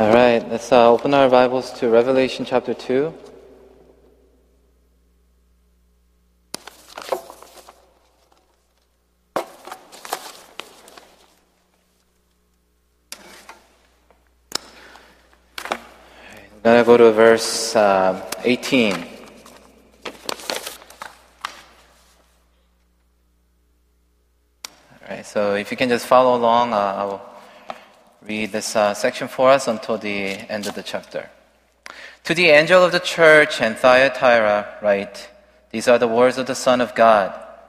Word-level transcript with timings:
All 0.00 0.14
right, 0.14 0.40
let's 0.48 0.72
uh, 0.72 0.90
open 0.90 1.12
our 1.12 1.28
Bibles 1.28 1.72
to 1.72 1.90
Revelation 1.90 2.46
chapter 2.46 2.72
2. 2.72 3.12
I'm 9.36 9.44
going 16.62 16.78
to 16.78 16.84
go 16.86 16.96
to 16.96 17.12
verse 17.12 17.76
uh, 17.76 18.26
18. 18.42 18.94
All 18.94 19.04
right, 25.10 25.26
so 25.26 25.56
if 25.56 25.70
you 25.70 25.76
can 25.76 25.90
just 25.90 26.06
follow 26.06 26.38
along, 26.38 26.72
uh, 26.72 26.76
I'll 26.76 27.29
read 28.30 28.52
this 28.52 28.76
uh, 28.76 28.94
section 28.94 29.26
for 29.26 29.50
us 29.50 29.66
until 29.66 29.98
the 29.98 30.16
end 30.54 30.68
of 30.68 30.74
the 30.76 30.84
chapter. 30.84 31.28
To 32.26 32.32
the 32.32 32.50
angel 32.50 32.84
of 32.84 32.92
the 32.92 33.06
church 33.16 33.60
in 33.60 33.74
Thyatira, 33.74 34.78
write 34.80 35.28
These 35.72 35.88
are 35.88 35.98
the 35.98 36.14
words 36.18 36.38
of 36.38 36.46
the 36.46 36.54
Son 36.54 36.80
of 36.80 36.94
God, 36.94 37.28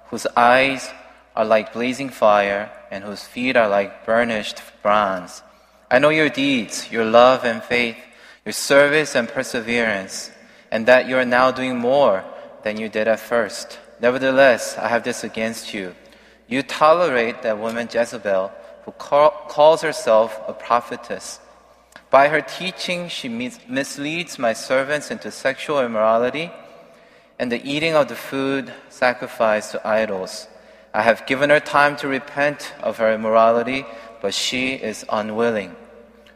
whose 0.10 0.28
eyes 0.38 0.88
are 1.36 1.46
like 1.46 1.74
blazing 1.74 2.12
fire, 2.12 2.70
and 2.92 3.04
whose 3.04 3.24
feet 3.24 3.58
are 3.58 3.68
like 3.68 4.06
burnished 4.06 4.62
bronze. 4.84 5.42
I 5.90 5.98
know 5.98 6.10
your 6.10 6.30
deeds, 6.30 6.92
your 6.92 7.06
love 7.06 7.44
and 7.44 7.64
faith, 7.64 7.98
your 8.46 8.54
service 8.54 9.16
and 9.16 9.28
perseverance, 9.28 10.30
and 10.70 10.86
that 10.86 11.08
you 11.08 11.18
are 11.18 11.32
now 11.40 11.50
doing 11.50 11.76
more 11.80 12.24
than 12.62 12.78
you 12.78 12.88
did 12.88 13.08
at 13.08 13.20
first. 13.20 13.80
Nevertheless, 14.00 14.78
I 14.78 14.90
have 14.90 15.04
this 15.04 15.24
against 15.24 15.74
you. 15.74 15.96
You 16.48 16.62
tolerate 16.62 17.42
that 17.42 17.58
woman 17.58 17.90
Jezebel 17.92 18.52
who 18.86 18.92
call, 18.92 19.32
calls 19.48 19.82
herself 19.82 20.40
a 20.48 20.54
prophetess. 20.54 21.40
By 22.10 22.28
her 22.28 22.42
teaching, 22.42 23.08
she 23.08 23.30
mis- 23.30 23.60
misleads 23.68 24.38
my 24.38 24.54
servants 24.54 25.12
into 25.12 25.32
sexual 25.32 25.80
immorality 25.80 26.52
and 27.42 27.52
the 27.52 27.68
eating 27.68 27.96
of 27.96 28.08
the 28.08 28.16
food 28.16 28.72
sacrificed 28.90 29.72
to 29.72 29.88
idols. 29.88 30.48
I 30.94 31.02
have 31.02 31.26
given 31.26 31.50
her 31.50 31.60
time 31.60 31.96
to 31.98 32.08
repent 32.08 32.72
of 32.84 32.98
her 32.98 33.12
immorality, 33.12 33.84
but 34.22 34.36
she 34.36 34.74
is 34.74 35.04
unwilling. 35.10 35.76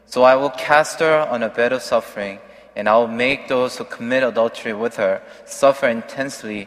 So 0.06 0.24
I 0.24 0.34
will 0.34 0.50
cast 0.50 0.98
her 0.98 1.20
on 1.30 1.44
a 1.44 1.48
bed 1.48 1.72
of 1.72 1.82
suffering, 1.82 2.40
and 2.74 2.88
I 2.88 2.96
will 2.96 3.06
make 3.06 3.46
those 3.46 3.76
who 3.76 3.84
commit 3.84 4.24
adultery 4.24 4.72
with 4.72 4.96
her 4.96 5.22
suffer 5.44 5.86
intensely 5.86 6.66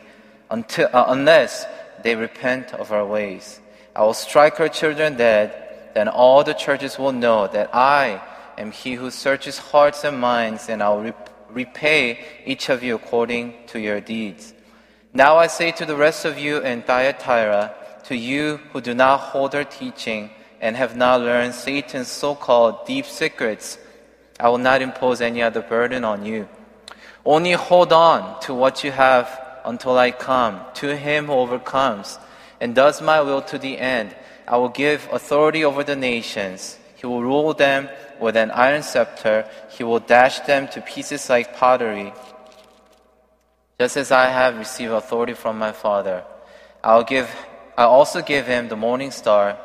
until, 0.50 0.88
uh, 0.94 1.06
unless 1.08 1.66
they 2.04 2.16
repent 2.16 2.74
of 2.74 2.88
her 2.90 3.06
ways. 3.06 3.60
I 3.94 4.04
will 4.04 4.14
strike 4.14 4.56
her 4.56 4.70
children 4.70 5.18
dead 5.18 5.52
then 5.94 6.08
all 6.08 6.44
the 6.44 6.54
churches 6.54 6.98
will 6.98 7.12
know 7.12 7.48
that 7.48 7.74
I 7.74 8.22
am 8.58 8.72
he 8.72 8.94
who 8.94 9.12
searches 9.12 9.58
hearts 9.58 10.04
and 10.04 10.20
minds, 10.20 10.70
and 10.70 10.84
I 10.84 10.90
will 10.90 11.14
repay 11.50 12.20
each 12.46 12.70
of 12.70 12.84
you 12.84 12.96
according 12.96 13.54
to 13.68 13.80
your 13.80 14.00
deeds. 14.02 14.54
Now 15.14 15.38
I 15.38 15.48
say 15.48 15.72
to 15.72 15.86
the 15.86 15.96
rest 15.96 16.26
of 16.26 16.38
you 16.38 16.60
in 16.60 16.84
Thyatira, 16.84 17.74
to 18.06 18.16
you 18.16 18.58
who 18.72 18.82
do 18.82 18.94
not 18.94 19.18
hold 19.18 19.56
our 19.56 19.64
teaching 19.64 20.30
and 20.62 20.76
have 20.76 20.96
not 20.96 21.22
learned 21.22 21.54
Satan's 21.54 22.08
so 22.08 22.36
called 22.36 22.86
deep 22.86 23.06
secrets, 23.06 23.78
I 24.40 24.50
will 24.50 24.58
not 24.58 24.82
impose 24.82 25.22
any 25.22 25.42
other 25.42 25.62
burden 25.62 26.04
on 26.04 26.26
you. 26.26 26.48
Only 27.26 27.54
hold 27.54 27.92
on 27.92 28.40
to 28.42 28.54
what 28.54 28.84
you 28.84 28.92
have 28.92 29.28
until 29.66 29.98
I 29.98 30.12
come, 30.12 30.62
to 30.76 30.96
him 30.96 31.28
who 31.28 31.34
overcomes 31.34 32.18
and 32.60 32.76
does 32.76 33.02
my 33.02 33.22
will 33.22 33.42
to 33.44 33.58
the 33.58 33.78
end. 33.78 34.16
I 34.50 34.58
will 34.58 34.70
give 34.70 35.08
authority 35.12 35.64
over 35.64 35.84
the 35.84 35.96
nations. 35.96 36.78
He 36.96 37.06
will 37.06 37.22
rule 37.22 37.54
them 37.54 37.88
with 38.20 38.36
an 38.36 38.50
iron 38.52 38.82
scepter. 38.82 39.48
He 39.70 39.84
will 39.84 40.00
dash 40.00 40.40
them 40.42 40.68
to 40.70 40.82
pieces 40.82 41.30
like 41.30 41.56
pottery. 41.56 42.12
Just 43.80 43.96
as 43.96 44.12
I 44.12 44.26
have 44.28 44.58
received 44.58 44.92
authority 44.92 45.34
from 45.34 45.60
my 45.60 45.72
Father, 45.72 46.26
I'll 46.84 47.04
give, 47.04 47.30
I 47.78 47.84
also 47.84 48.22
give 48.22 48.48
him 48.48 48.68
the 48.68 48.76
morning 48.76 49.12
star. 49.12 49.58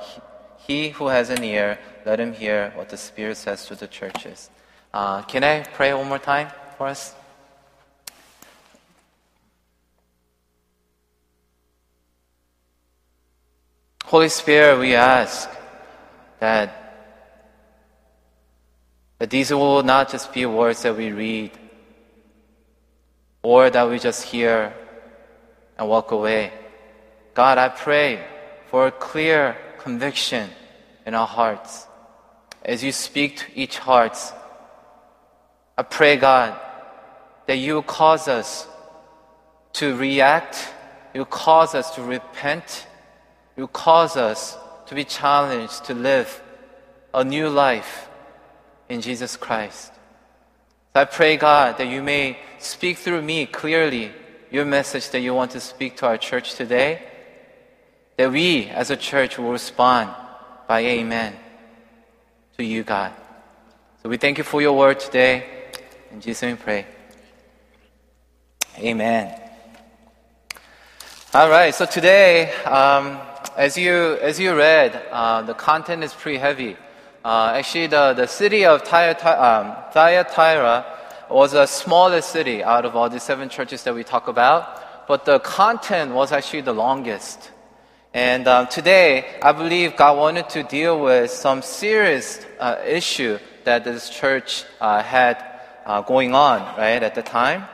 He 0.58 0.90
who 0.90 1.08
has 1.08 1.30
an 1.30 1.42
ear, 1.42 1.78
let 2.04 2.20
him 2.20 2.34
hear 2.34 2.70
what 2.76 2.90
the 2.90 2.96
Spirit 2.96 3.38
says 3.38 3.66
to 3.66 3.74
the 3.74 3.88
churches. 3.88 4.50
Uh, 4.92 5.22
can 5.22 5.42
I 5.42 5.62
pray 5.62 5.94
one 5.94 6.08
more 6.08 6.18
time 6.18 6.48
for 6.76 6.86
us? 6.86 7.14
Holy 14.04 14.28
Spirit, 14.28 14.78
we 14.78 14.94
ask 14.94 15.48
that, 16.38 17.08
that 19.18 19.30
these 19.30 19.50
will 19.50 19.82
not 19.82 20.10
just 20.10 20.30
be 20.32 20.44
words 20.44 20.82
that 20.82 20.94
we 20.94 21.10
read 21.10 21.50
or 23.42 23.70
that 23.70 23.88
we 23.88 23.98
just 23.98 24.24
hear 24.24 24.74
and 25.78 25.88
walk 25.88 26.10
away. 26.10 26.52
God, 27.32 27.56
I 27.56 27.70
pray 27.70 28.22
for 28.70 28.88
a 28.88 28.92
clear 28.92 29.56
conviction 29.78 30.50
in 31.06 31.14
our 31.14 31.26
hearts 31.26 31.86
as 32.62 32.84
you 32.84 32.92
speak 32.92 33.38
to 33.38 33.46
each 33.54 33.78
heart. 33.78 34.18
I 35.78 35.82
pray, 35.82 36.16
God, 36.18 36.60
that 37.46 37.56
you 37.56 37.80
cause 37.82 38.28
us 38.28 38.68
to 39.74 39.96
react, 39.96 40.68
you 41.14 41.24
cause 41.24 41.74
us 41.74 41.94
to 41.94 42.02
repent 42.02 42.86
you 43.56 43.66
cause 43.68 44.16
us 44.16 44.56
to 44.86 44.94
be 44.94 45.04
challenged 45.04 45.84
to 45.84 45.94
live 45.94 46.42
a 47.12 47.24
new 47.24 47.48
life 47.48 48.08
in 48.88 49.00
Jesus 49.00 49.36
Christ. 49.36 49.92
So 50.92 51.00
I 51.00 51.04
pray, 51.04 51.36
God, 51.36 51.78
that 51.78 51.86
you 51.86 52.02
may 52.02 52.38
speak 52.58 52.98
through 52.98 53.22
me 53.22 53.46
clearly 53.46 54.12
your 54.50 54.64
message 54.64 55.10
that 55.10 55.20
you 55.20 55.34
want 55.34 55.50
to 55.52 55.60
speak 55.60 55.96
to 55.96 56.06
our 56.06 56.18
church 56.18 56.54
today, 56.54 57.02
that 58.16 58.30
we 58.30 58.66
as 58.66 58.90
a 58.90 58.96
church 58.96 59.38
will 59.38 59.50
respond 59.50 60.10
by 60.68 60.80
amen 60.80 61.34
to 62.56 62.64
you, 62.64 62.84
God. 62.84 63.12
So 64.02 64.08
we 64.08 64.16
thank 64.16 64.38
you 64.38 64.44
for 64.44 64.62
your 64.62 64.76
word 64.76 65.00
today. 65.00 65.44
In 66.12 66.20
Jesus' 66.20 66.42
name 66.42 66.56
we 66.56 66.62
pray. 66.62 66.86
Amen. 68.78 69.40
All 71.32 71.50
right, 71.50 71.74
so 71.74 71.84
today, 71.84 72.52
um, 72.62 73.18
as 73.56 73.76
you 73.76 74.18
as 74.20 74.38
you 74.40 74.54
read, 74.56 75.00
uh, 75.10 75.42
the 75.42 75.54
content 75.54 76.04
is 76.04 76.12
pretty 76.14 76.38
heavy. 76.38 76.76
Uh, 77.24 77.52
actually, 77.54 77.86
the, 77.86 78.12
the 78.12 78.26
city 78.26 78.66
of 78.66 78.82
Thyatira, 78.82 79.40
um, 79.40 79.92
Thyatira 79.92 80.84
was 81.30 81.52
the 81.52 81.66
smallest 81.66 82.30
city 82.30 82.62
out 82.62 82.84
of 82.84 82.94
all 82.94 83.08
the 83.08 83.18
seven 83.18 83.48
churches 83.48 83.82
that 83.84 83.94
we 83.94 84.04
talk 84.04 84.28
about, 84.28 85.08
but 85.08 85.24
the 85.24 85.38
content 85.40 86.12
was 86.12 86.32
actually 86.32 86.60
the 86.60 86.74
longest. 86.74 87.50
And 88.12 88.46
um, 88.46 88.66
today, 88.66 89.38
I 89.42 89.52
believe 89.52 89.96
God 89.96 90.18
wanted 90.18 90.48
to 90.50 90.62
deal 90.64 91.00
with 91.00 91.30
some 91.30 91.62
serious 91.62 92.44
uh, 92.60 92.76
issue 92.86 93.38
that 93.64 93.84
this 93.84 94.10
church 94.10 94.64
uh, 94.80 95.02
had 95.02 95.42
uh, 95.86 96.02
going 96.02 96.34
on 96.34 96.60
right 96.76 97.02
at 97.02 97.14
the 97.14 97.22
time. 97.22 97.64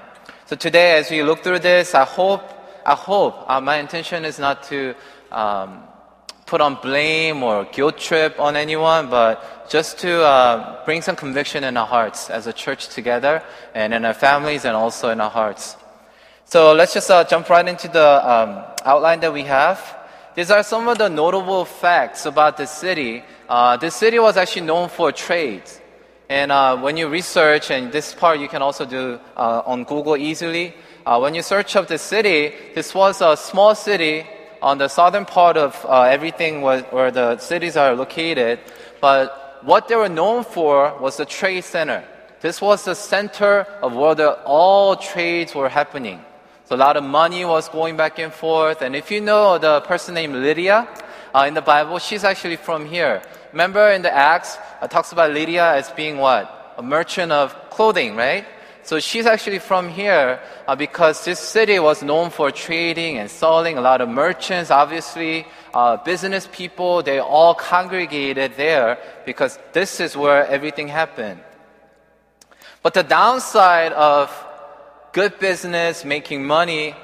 So 0.47 0.56
today, 0.56 0.92
as 0.98 1.10
we 1.10 1.22
look 1.22 1.42
through 1.42 1.58
this, 1.58 1.94
I 1.94 2.04
hope 2.04 2.42
I 2.84 2.94
hope 2.94 3.44
uh, 3.48 3.60
my 3.60 3.76
intention 3.76 4.24
is 4.24 4.38
not 4.38 4.62
to 4.64 4.94
um, 5.30 5.82
put 6.46 6.60
on 6.60 6.74
blame 6.82 7.42
or 7.42 7.64
guilt 7.64 7.96
trip 7.96 8.41
on 8.41 8.56
anyone, 8.56 9.08
but 9.08 9.70
just 9.70 9.98
to 9.98 10.20
uh, 10.22 10.84
bring 10.84 11.00
some 11.00 11.14
conviction 11.14 11.62
in 11.62 11.76
our 11.76 11.86
hearts 11.86 12.28
as 12.28 12.48
a 12.48 12.52
church 12.52 12.88
together 12.88 13.41
and 13.72 13.94
in 13.94 14.04
our 14.04 14.14
families 14.14 14.64
and 14.64 14.74
also 14.74 15.10
in 15.10 15.20
our 15.20 15.30
hearts. 15.30 15.76
So 16.44 16.72
let's 16.72 16.92
just 16.92 17.08
uh, 17.08 17.22
jump 17.22 17.48
right 17.48 17.66
into 17.66 17.86
the 17.86 18.28
um, 18.28 18.64
outline 18.84 19.20
that 19.20 19.32
we 19.32 19.44
have. 19.44 19.78
These 20.34 20.50
are 20.50 20.64
some 20.64 20.88
of 20.88 20.98
the 20.98 21.08
notable 21.08 21.64
facts 21.64 22.26
about 22.26 22.56
this 22.56 22.72
city. 22.72 23.22
Uh, 23.48 23.76
this 23.76 23.94
city 23.94 24.18
was 24.18 24.36
actually 24.36 24.66
known 24.66 24.88
for 24.88 25.12
trades. 25.12 25.80
And 26.28 26.50
uh, 26.50 26.78
when 26.78 26.97
you 26.97 27.09
research, 27.09 27.71
and 27.71 27.92
this 27.92 28.15
part 28.15 28.41
you 28.41 28.48
can 28.48 28.62
also 28.62 28.84
do 28.84 29.21
uh, 29.36 29.62
on 29.66 29.84
Google 29.84 30.16
easily, 30.16 30.74
uh, 31.06 31.18
when 31.21 31.34
you 31.34 31.42
search 31.42 31.76
up 31.76 31.86
the 31.86 31.98
city, 31.98 32.53
this 32.74 32.92
was 32.92 33.21
a 33.21 33.36
small 33.36 33.76
city 33.76 34.26
on 34.62 34.78
the 34.78 34.89
southern 34.89 35.24
part 35.24 35.57
of 35.57 35.84
uh, 35.89 36.03
everything 36.03 36.60
was, 36.60 36.83
where 36.91 37.10
the 37.10 37.39
cities 37.39 37.77
are 37.77 37.95
located. 37.95 38.60
But 39.01 39.60
what 39.62 39.89
they 39.89 39.97
were 39.97 40.09
known 40.09 40.45
for 40.45 40.97
was 41.01 41.16
the 41.16 41.27
trade 41.27 41.65
center. 41.65 42.04
This 42.41 42.60
was 42.60 42.84
the 42.84 42.95
center 42.95 43.66
of 43.83 43.95
where 43.95 44.15
the, 44.15 44.33
all 44.45 44.97
trades 44.97 45.54
were 45.54 45.68
happening. 45.68 46.24
So 46.65 46.77
a 46.77 46.78
lot 46.78 46.97
of 46.97 47.04
money 47.04 47.45
was 47.45 47.68
going 47.68 47.97
back 47.97 48.18
and 48.18 48.33
forth. 48.33 48.80
And 48.80 48.95
if 48.95 49.10
you 49.10 49.21
know 49.21 49.59
the 49.59 49.80
person 49.83 50.15
named 50.15 50.34
Lydia 50.34 50.89
uh, 51.34 51.45
in 51.48 51.54
the 51.54 51.62
Bible, 51.62 51.98
she's 51.98 52.24
actually 52.24 52.57
from 52.57 52.86
here. 52.86 53.22
Remember 53.53 53.91
in 53.91 54.03
the 54.03 54.15
Acts, 54.15 54.57
it 54.80 54.91
talks 54.91 55.12
about 55.12 55.33
Lydia 55.33 55.74
as 55.74 55.91
being 55.91 56.18
what? 56.18 56.74
A 56.78 56.83
merchant 56.83 57.33
of 57.33 57.54
clothing, 57.71 58.15
right? 58.16 58.47
So 58.91 58.98
she's 58.98 59.25
actually 59.25 59.60
from 59.60 59.89
here 59.89 60.41
uh, 60.66 60.75
because 60.75 61.25
this 61.25 61.39
city 61.39 61.78
was 61.78 62.03
known 62.03 62.31
for 62.31 62.51
trading 62.51 63.19
and 63.19 63.31
selling. 63.31 63.78
A 63.78 63.81
lot 63.81 64.01
of 64.01 64.09
merchants, 64.09 64.69
obviously, 64.69 65.47
uh, 65.72 65.98
business 65.98 66.48
people, 66.51 67.01
they 67.01 67.21
all 67.21 67.54
congregated 67.54 68.54
there 68.57 68.98
because 69.25 69.60
this 69.72 70.01
is 70.01 70.16
where 70.16 70.45
everything 70.45 70.89
happened. 70.89 71.39
But 72.83 72.95
the 72.95 73.04
downside 73.04 73.92
of 73.92 74.27
good 75.13 75.39
business, 75.39 76.04
making 76.04 76.45
money, 76.45 76.97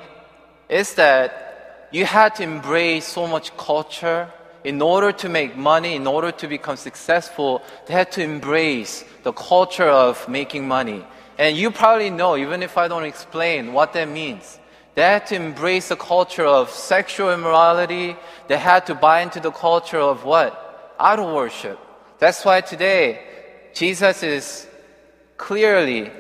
is 0.69 0.95
that 0.95 1.89
you 1.93 2.05
had 2.05 2.35
to 2.35 2.43
embrace 2.43 3.07
so 3.07 3.29
much 3.29 3.57
culture. 3.57 4.29
In 4.65 4.83
order 4.83 5.13
to 5.23 5.29
make 5.29 5.57
money, 5.57 5.95
in 5.95 6.09
order 6.09 6.33
to 6.33 6.49
become 6.49 6.79
successful, 6.79 7.63
they 7.87 7.95
had 7.95 8.11
to 8.19 8.25
embrace 8.25 9.05
the 9.23 9.31
culture 9.31 9.89
of 9.89 10.29
making 10.29 10.67
money. 10.67 11.05
And 11.39 11.57
you 11.57 11.71
probably 11.71 12.11
know, 12.11 12.37
even 12.37 12.63
if 12.63 12.79
I 12.79 12.89
don't 12.89 13.05
explain 13.05 13.73
what 13.73 13.93
that 13.93 14.09
means. 14.09 14.59
They 14.95 15.03
had 15.03 15.27
to 15.27 15.37
embrace 15.37 15.89
the 15.89 15.97
culture 15.97 16.47
of 16.47 16.71
sexual 16.71 17.31
immorality. 17.31 18.17
They 18.49 18.57
had 18.57 18.87
to 18.87 18.95
buy 18.95 19.21
into 19.21 19.41
the 19.41 19.51
culture 19.51 20.01
of 20.01 20.25
what? 20.25 20.95
Idol 20.99 21.35
worship. 21.35 21.79
That's 22.19 22.43
why 22.45 22.63
today, 22.63 23.23
Jesus 23.75 24.23
is 24.23 24.67
clearly 25.37 26.11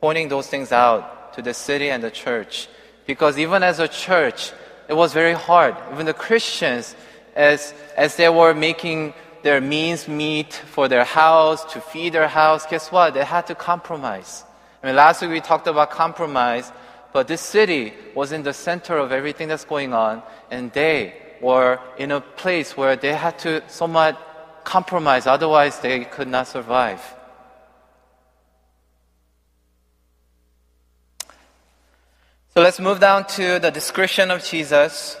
pointing 0.00 0.28
those 0.28 0.46
things 0.46 0.72
out 0.72 1.34
to 1.34 1.42
the 1.42 1.52
city 1.52 1.90
and 1.90 2.02
the 2.02 2.10
church. 2.10 2.68
Because 3.06 3.38
even 3.38 3.62
as 3.62 3.78
a 3.78 3.88
church, 3.88 4.52
it 4.88 4.94
was 4.94 5.12
very 5.12 5.34
hard. 5.34 5.76
Even 5.92 6.06
the 6.06 6.14
Christians, 6.14 6.96
as, 7.36 7.74
as 7.94 8.16
they 8.16 8.30
were 8.30 8.54
making 8.54 9.12
their 9.42 9.60
means 9.60 10.08
meet 10.08 10.52
for 10.54 10.88
their 10.88 11.04
house, 11.04 11.64
to 11.72 11.80
feed 11.80 12.12
their 12.12 12.28
house, 12.28 12.66
guess 12.66 12.90
what? 12.92 13.14
They 13.14 13.24
had 13.24 13.46
to 13.48 13.54
compromise. 13.54 14.44
I 14.82 14.86
mean, 14.86 14.96
last 14.96 15.22
week 15.22 15.30
we 15.30 15.40
talked 15.40 15.66
about 15.66 15.90
compromise, 15.90 16.72
but 17.12 17.28
this 17.28 17.40
city 17.40 17.92
was 18.14 18.32
in 18.32 18.42
the 18.42 18.52
center 18.52 18.96
of 18.96 19.12
everything 19.12 19.48
that's 19.48 19.64
going 19.64 19.92
on, 19.92 20.22
and 20.50 20.72
they 20.72 21.14
were 21.40 21.78
in 21.98 22.12
a 22.12 22.20
place 22.20 22.76
where 22.76 22.96
they 22.96 23.14
had 23.14 23.38
to 23.40 23.62
somewhat 23.68 24.18
compromise, 24.64 25.26
otherwise, 25.26 25.80
they 25.80 26.04
could 26.04 26.28
not 26.28 26.46
survive. 26.46 27.00
So 32.54 32.62
let's 32.62 32.80
move 32.80 33.00
down 33.00 33.26
to 33.28 33.58
the 33.58 33.70
description 33.70 34.30
of 34.30 34.44
Jesus. 34.44 35.16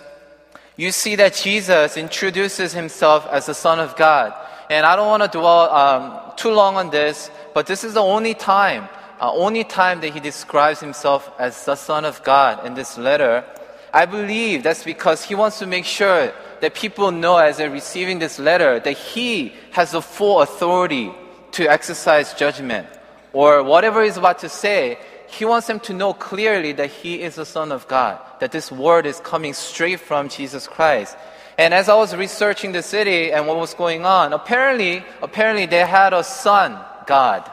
You 0.80 0.92
see 0.92 1.14
that 1.16 1.34
Jesus 1.34 1.98
introduces 1.98 2.72
himself 2.72 3.26
as 3.26 3.44
the 3.44 3.52
Son 3.52 3.80
of 3.80 3.96
God. 3.96 4.32
And 4.70 4.86
I 4.86 4.96
don't 4.96 5.08
want 5.08 5.22
to 5.22 5.28
dwell 5.28 5.68
um, 5.68 6.32
too 6.36 6.48
long 6.48 6.76
on 6.76 6.88
this, 6.88 7.30
but 7.52 7.66
this 7.66 7.84
is 7.84 7.92
the 7.92 8.00
only 8.00 8.32
time, 8.32 8.88
uh, 9.20 9.30
only 9.30 9.62
time 9.62 10.00
that 10.00 10.14
he 10.14 10.20
describes 10.20 10.80
himself 10.80 11.30
as 11.38 11.66
the 11.66 11.74
Son 11.76 12.06
of 12.06 12.22
God 12.22 12.64
in 12.64 12.72
this 12.72 12.96
letter. 12.96 13.44
I 13.92 14.06
believe 14.06 14.62
that's 14.62 14.82
because 14.82 15.22
he 15.22 15.34
wants 15.34 15.58
to 15.58 15.66
make 15.66 15.84
sure 15.84 16.32
that 16.62 16.72
people 16.72 17.10
know 17.10 17.36
as 17.36 17.58
they're 17.58 17.68
receiving 17.68 18.18
this 18.18 18.38
letter 18.38 18.80
that 18.80 18.96
he 18.96 19.52
has 19.72 19.90
the 19.90 20.00
full 20.00 20.40
authority 20.40 21.12
to 21.52 21.70
exercise 21.70 22.32
judgment. 22.32 22.88
Or 23.34 23.62
whatever 23.62 24.02
he's 24.02 24.16
about 24.16 24.38
to 24.38 24.48
say, 24.48 24.96
he 25.30 25.44
wants 25.44 25.66
them 25.66 25.80
to 25.80 25.94
know 25.94 26.12
clearly 26.12 26.72
that 26.72 26.90
he 26.90 27.22
is 27.22 27.36
the 27.36 27.46
Son 27.46 27.72
of 27.72 27.86
God, 27.88 28.18
that 28.40 28.52
this 28.52 28.70
word 28.70 29.06
is 29.06 29.20
coming 29.20 29.54
straight 29.54 30.00
from 30.00 30.28
Jesus 30.28 30.66
Christ. 30.66 31.16
And 31.56 31.74
as 31.74 31.88
I 31.88 31.94
was 31.94 32.14
researching 32.16 32.72
the 32.72 32.82
city 32.82 33.32
and 33.32 33.46
what 33.46 33.56
was 33.56 33.74
going 33.74 34.04
on, 34.04 34.32
apparently, 34.32 35.04
apparently 35.22 35.66
they 35.66 35.84
had 35.84 36.12
a 36.12 36.24
son, 36.24 36.78
God. 37.06 37.50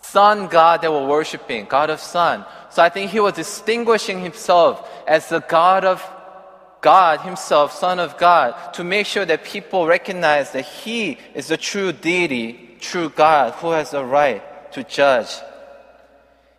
Son 0.00 0.48
God 0.48 0.80
they 0.80 0.88
were 0.88 1.06
worshiping, 1.06 1.66
God 1.66 1.90
of 1.90 2.00
Son. 2.00 2.44
So 2.70 2.82
I 2.82 2.88
think 2.88 3.10
he 3.10 3.20
was 3.20 3.34
distinguishing 3.34 4.20
himself 4.20 4.88
as 5.06 5.28
the 5.28 5.40
God 5.40 5.84
of 5.84 6.02
God 6.80 7.20
himself, 7.20 7.72
Son 7.72 7.98
of 7.98 8.16
God, 8.18 8.72
to 8.74 8.84
make 8.84 9.06
sure 9.06 9.24
that 9.24 9.44
people 9.44 9.86
recognize 9.86 10.52
that 10.52 10.64
he 10.64 11.18
is 11.34 11.48
the 11.48 11.56
true 11.56 11.92
deity, 11.92 12.76
true 12.80 13.10
God 13.10 13.54
who 13.54 13.72
has 13.72 13.90
the 13.90 14.04
right 14.04 14.42
to 14.72 14.84
judge. 14.84 15.28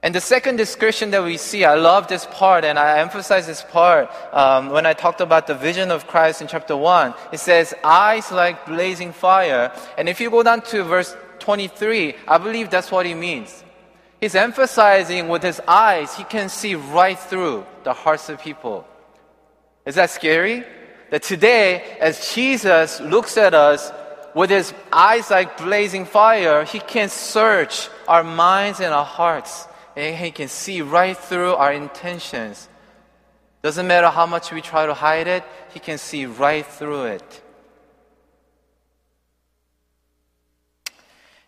And 0.02 0.16
the 0.16 0.22
second 0.22 0.56
description 0.56 1.12
that 1.12 1.24
we 1.24 1.36
see, 1.36 1.66
I 1.66 1.76
love 1.76 2.08
this 2.08 2.26
part 2.26 2.64
and 2.64 2.80
I 2.80 3.00
emphasize 3.00 3.48
this 3.48 3.64
part 3.64 4.10
um, 4.34 4.70
when 4.70 4.86
I 4.86 4.94
talked 4.94 5.20
about 5.20 5.46
the 5.46 5.56
vision 5.56 5.92
of 5.92 6.08
Christ 6.08 6.42
in 6.42 6.48
chapter 6.48 6.78
1. 6.78 7.14
It 7.34 7.40
says, 7.42 7.74
eyes 7.84 8.32
like 8.32 8.66
blazing 8.66 9.12
fire. 9.12 9.74
And 9.98 10.08
if 10.08 10.22
you 10.22 10.30
go 10.30 10.42
down 10.42 10.62
to 10.72 10.84
verse 10.84 11.16
23, 11.40 12.16
I 12.28 12.38
believe 12.38 12.70
that's 12.70 12.92
what 12.92 13.06
he 13.06 13.14
means. 13.14 13.64
He's 14.22 14.36
emphasizing 14.36 15.28
with 15.28 15.44
his 15.44 15.62
eyes, 15.68 16.16
he 16.16 16.24
can 16.24 16.50
see 16.50 16.76
right 16.76 17.20
through 17.20 17.66
the 17.84 17.94
hearts 17.94 18.30
of 18.30 18.42
people. 18.42 18.86
Is 19.86 19.96
that 19.96 20.10
scary? 20.10 20.64
That 21.10 21.24
today, 21.24 21.98
as 22.00 22.34
Jesus 22.34 23.02
looks 23.02 23.38
at 23.38 23.54
us 23.54 23.92
with 24.36 24.50
his 24.50 24.74
eyes 24.92 25.32
like 25.32 25.58
blazing 25.58 26.06
fire, 26.06 26.64
he 26.64 26.80
can 26.80 27.10
search 27.10 27.90
our 28.08 28.24
minds 28.24 28.80
and 28.80 28.94
our 28.94 29.06
hearts. 29.06 29.68
And 30.00 30.16
he 30.16 30.32
can 30.32 30.48
see 30.48 30.82
right 30.82 31.18
through 31.18 31.56
our 31.56 31.74
intentions. 31.74 32.70
Doesn't 33.62 33.86
matter 33.86 34.08
how 34.08 34.26
much 34.26 34.50
we 34.50 34.62
try 34.62 34.86
to 34.86 34.94
hide 34.94 35.28
it, 35.28 35.44
he 35.74 35.82
can 35.82 35.98
see 35.98 36.26
right 36.26 36.66
through 36.66 37.04
it. 37.04 37.44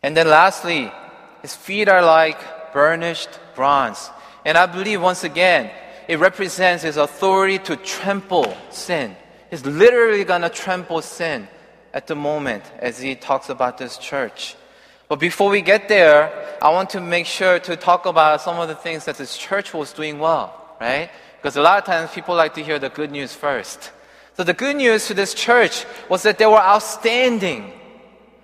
And 0.04 0.18
then 0.18 0.28
lastly, 0.28 0.92
his 1.42 1.56
feet 1.56 1.88
are 1.88 2.02
like 2.02 2.74
burnished 2.74 3.30
bronze. 3.56 4.10
And 4.44 4.58
I 4.58 4.66
believe 4.66 5.02
once 5.02 5.24
again, 5.24 5.72
it 6.10 6.20
represents 6.20 6.84
his 6.84 6.98
authority 6.98 7.58
to 7.60 7.78
trample 7.78 8.54
sin. 8.70 9.16
He's 9.50 9.66
literally 9.66 10.26
gonna 10.26 10.50
trample 10.50 11.02
sin 11.02 11.48
at 11.94 12.06
the 12.06 12.16
moment 12.16 12.66
as 12.80 13.00
he 13.00 13.16
talks 13.16 13.48
about 13.48 13.78
this 13.78 13.98
church. 13.98 14.58
But 15.12 15.20
before 15.20 15.50
we 15.50 15.62
get 15.62 15.90
there, 15.90 16.32
I 16.62 16.70
want 16.70 16.92
to 16.92 17.02
make 17.02 17.26
sure 17.26 17.60
to 17.60 17.76
talk 17.76 18.06
about 18.06 18.40
some 18.40 18.58
of 18.62 18.70
the 18.70 18.76
things 18.76 19.04
that 19.04 19.18
this 19.18 19.38
church 19.38 19.74
was 19.74 19.92
doing 19.92 20.20
well, 20.20 20.56
right? 20.80 21.10
Because 21.36 21.58
a 21.58 21.62
lot 21.62 21.80
of 21.80 21.84
times 21.84 22.12
people 22.12 22.34
like 22.34 22.54
to 22.54 22.64
hear 22.64 22.80
the 22.80 22.88
good 22.88 23.12
news 23.12 23.36
first. 23.36 23.92
So 24.38 24.46
the 24.46 24.54
good 24.54 24.78
news 24.78 25.08
to 25.08 25.14
this 25.14 25.34
church 25.34 25.86
was 26.08 26.24
that 26.24 26.38
they 26.38 26.46
were 26.46 26.62
outstanding. 26.62 27.74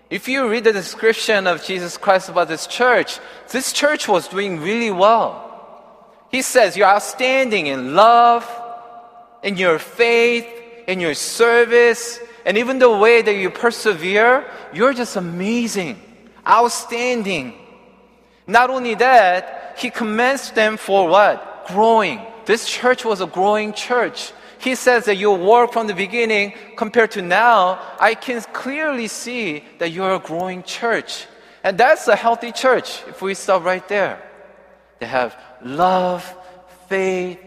If 0.10 0.28
you 0.28 0.50
read 0.50 0.66
the 0.66 0.74
description 0.74 1.48
of 1.48 1.64
Jesus 1.64 1.96
Christ 1.96 2.28
about 2.28 2.50
this 2.50 2.68
church, 2.68 3.18
this 3.50 3.72
church 3.72 4.10
was 4.10 4.28
doing 4.28 4.60
really 4.60 4.92
well. 4.92 6.04
He 6.32 6.42
says, 6.42 6.76
You're 6.76 6.90
outstanding 6.90 7.68
in 7.68 7.96
love, 7.96 8.44
in 9.42 9.56
your 9.56 9.80
faith, 9.80 10.46
in 10.86 11.00
your 11.00 11.14
service, 11.14 12.20
and 12.46 12.58
even 12.58 12.80
the 12.80 12.92
way 12.92 13.22
that 13.22 13.38
you 13.38 13.52
persevere. 13.52 14.44
You're 14.74 14.94
just 14.94 15.16
amazing, 15.16 16.02
outstanding. 16.48 17.54
Not 18.46 18.70
only 18.70 18.96
that, 18.96 19.76
he 19.78 19.90
commends 19.90 20.52
them 20.52 20.78
for 20.78 21.08
what? 21.10 21.68
Growing. 21.68 22.22
This 22.46 22.68
church 22.68 23.04
was 23.04 23.22
a 23.22 23.28
growing 23.28 23.74
church. 23.74 24.32
He 24.60 24.76
says 24.76 25.06
that 25.06 25.18
your 25.18 25.38
work 25.38 25.74
from 25.74 25.88
the 25.88 25.94
beginning 25.94 26.54
compared 26.78 27.12
to 27.12 27.22
now, 27.22 27.80
I 28.00 28.16
can 28.16 28.42
clearly 28.54 29.08
see 29.08 29.64
that 29.80 29.92
you're 29.92 30.16
a 30.16 30.20
growing 30.20 30.64
church. 30.64 31.28
And 31.64 31.78
that's 31.78 32.08
a 32.08 32.16
healthy 32.16 32.52
church 32.52 33.04
if 33.08 33.22
we 33.22 33.34
stop 33.34 33.64
right 33.64 33.88
there. 33.88 34.24
They 35.00 35.06
have 35.06 35.38
love, 35.62 36.24
faith, 36.88 37.40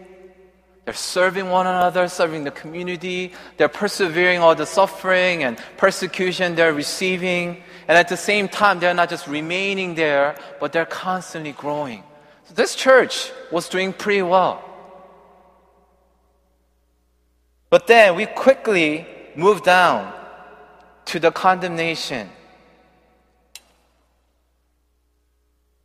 they're 0.85 0.93
serving 0.93 1.49
one 1.49 1.67
another, 1.67 2.07
serving 2.07 2.43
the 2.43 2.51
community. 2.51 3.33
They're 3.57 3.69
persevering 3.69 4.39
all 4.39 4.55
the 4.55 4.65
suffering 4.65 5.43
and 5.43 5.57
persecution 5.77 6.55
they're 6.55 6.73
receiving. 6.73 7.63
And 7.87 7.97
at 7.97 8.07
the 8.07 8.17
same 8.17 8.47
time, 8.47 8.79
they're 8.79 8.93
not 8.93 9.09
just 9.09 9.27
remaining 9.27 9.95
there, 9.95 10.35
but 10.59 10.71
they're 10.71 10.85
constantly 10.85 11.51
growing. 11.51 12.03
So 12.45 12.53
this 12.53 12.75
church 12.75 13.31
was 13.51 13.69
doing 13.69 13.93
pretty 13.93 14.21
well. 14.21 14.63
But 17.69 17.87
then 17.87 18.15
we 18.15 18.25
quickly 18.25 19.07
move 19.35 19.63
down 19.63 20.13
to 21.05 21.19
the 21.19 21.31
condemnation. 21.31 22.29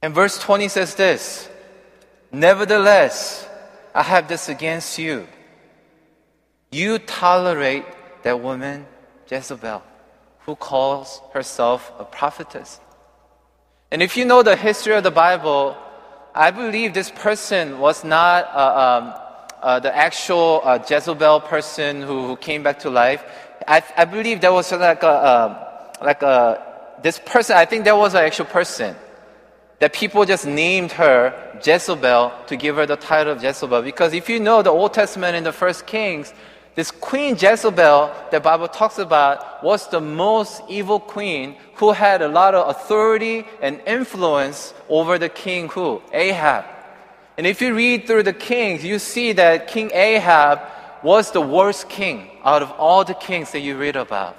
And 0.02 0.14
verse 0.14 0.38
20 0.38 0.68
says 0.68 0.94
this 0.94 1.48
Nevertheless, 2.32 3.48
I 3.94 4.02
have 4.02 4.28
this 4.28 4.48
against 4.48 4.98
you. 4.98 5.26
You 6.70 6.98
tolerate 6.98 7.84
that 8.22 8.40
woman, 8.40 8.86
Jezebel, 9.30 9.82
who 10.46 10.54
calls 10.54 11.20
herself 11.34 11.92
a 11.98 12.04
prophetess. 12.04 12.80
And 13.90 14.02
if 14.02 14.16
you 14.16 14.24
know 14.24 14.42
the 14.42 14.56
history 14.56 14.94
of 14.94 15.02
the 15.02 15.10
Bible, 15.10 15.76
I 16.34 16.52
believe 16.52 16.94
this 16.94 17.10
person 17.10 17.78
was 17.78 18.04
not 18.04 18.44
uh, 18.54 18.58
um, 18.84 19.14
uh, 19.60 19.80
the 19.80 19.94
actual 19.94 20.60
uh, 20.64 20.78
Jezebel 20.88 21.40
person 21.40 22.00
who, 22.00 22.28
who, 22.28 22.36
came 22.36 22.62
back 22.62 22.78
to 22.80 22.90
life. 22.90 23.24
I, 23.66 23.82
I 23.96 24.04
believe 24.04 24.40
there 24.40 24.52
was 24.52 24.70
like 24.70 25.02
a, 25.02 25.08
uh, 25.08 25.92
like 26.02 26.22
a, 26.22 26.62
this 27.02 27.18
person, 27.18 27.56
I 27.56 27.64
think 27.64 27.84
there 27.84 27.96
was 27.96 28.14
an 28.14 28.24
actual 28.24 28.44
person 28.44 28.94
that 29.80 29.92
people 29.92 30.24
just 30.24 30.46
named 30.46 30.92
her 30.92 31.34
Jezebel 31.64 32.32
to 32.46 32.56
give 32.56 32.76
her 32.76 32.86
the 32.86 32.96
title 32.96 33.32
of 33.32 33.42
Jezebel. 33.42 33.82
Because 33.82 34.12
if 34.12 34.28
you 34.28 34.38
know 34.38 34.62
the 34.62 34.70
Old 34.70 34.94
Testament 34.94 35.36
in 35.36 35.44
the 35.44 35.52
First 35.52 35.86
Kings, 35.86 36.32
This 36.76 36.90
Queen 36.90 37.36
Jezebel 37.38 38.12
that 38.30 38.42
Bible 38.42 38.68
talks 38.68 38.98
about 38.98 39.64
was 39.64 39.88
the 39.88 40.00
most 40.00 40.60
evil 40.68 41.00
queen 41.00 41.56
who 41.76 41.92
had 41.92 42.20
a 42.20 42.28
lot 42.28 42.54
of 42.54 42.68
authority 42.68 43.46
and 43.62 43.80
influence 43.86 44.74
over 44.90 45.18
the 45.18 45.30
king 45.30 45.68
who? 45.70 46.02
Ahab. 46.12 46.66
And 47.38 47.46
if 47.46 47.62
you 47.62 47.74
read 47.74 48.06
through 48.06 48.24
the 48.24 48.34
kings, 48.34 48.84
you 48.84 48.98
see 48.98 49.32
that 49.32 49.68
King 49.68 49.90
Ahab 49.94 50.60
was 51.02 51.30
the 51.30 51.40
worst 51.40 51.88
king 51.88 52.30
out 52.44 52.60
of 52.60 52.70
all 52.72 53.04
the 53.04 53.14
kings 53.14 53.52
that 53.52 53.60
you 53.60 53.78
read 53.78 53.96
about. 53.96 54.36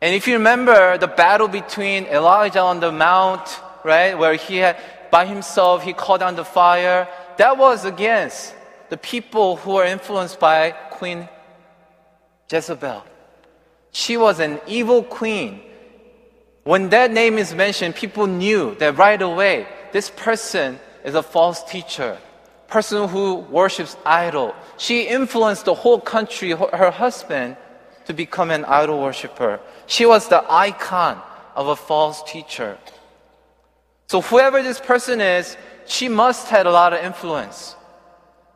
And 0.00 0.14
if 0.14 0.28
you 0.28 0.34
remember 0.34 0.96
the 0.96 1.08
battle 1.08 1.48
between 1.48 2.06
Elijah 2.06 2.62
on 2.62 2.78
the 2.78 2.92
mount, 2.92 3.60
right, 3.82 4.16
where 4.16 4.34
he 4.34 4.58
had 4.58 4.76
by 5.10 5.26
himself, 5.26 5.82
he 5.82 5.92
called 5.92 6.20
down 6.20 6.36
the 6.36 6.44
fire, 6.44 7.08
that 7.36 7.58
was 7.58 7.84
against 7.84 8.54
the 8.90 8.96
people 8.96 9.56
who 9.56 9.72
were 9.72 9.84
influenced 9.84 10.38
by 10.38 10.70
Queen 10.70 11.28
Jezebel. 12.50 13.04
She 13.92 14.16
was 14.16 14.40
an 14.40 14.60
evil 14.66 15.02
queen. 15.02 15.60
When 16.64 16.90
that 16.90 17.10
name 17.10 17.38
is 17.38 17.54
mentioned, 17.54 17.94
people 17.94 18.26
knew 18.26 18.74
that 18.76 18.96
right 18.96 19.20
away 19.20 19.66
this 19.92 20.10
person 20.10 20.78
is 21.04 21.14
a 21.14 21.22
false 21.22 21.62
teacher, 21.64 22.18
person 22.68 23.08
who 23.08 23.36
worships 23.36 23.96
idol. 24.04 24.54
She 24.76 25.02
influenced 25.02 25.64
the 25.64 25.74
whole 25.74 26.00
country, 26.00 26.50
her 26.50 26.90
husband, 26.90 27.56
to 28.06 28.12
become 28.12 28.50
an 28.50 28.64
idol 28.64 29.00
worshiper. 29.00 29.60
She 29.86 30.06
was 30.06 30.28
the 30.28 30.44
icon 30.48 31.20
of 31.54 31.68
a 31.68 31.76
false 31.76 32.22
teacher. 32.22 32.78
So 34.08 34.22
whoever 34.22 34.62
this 34.62 34.80
person 34.80 35.20
is, 35.20 35.56
she 35.86 36.08
must 36.08 36.48
have 36.48 36.66
a 36.66 36.70
lot 36.70 36.92
of 36.92 37.04
influence. 37.04 37.76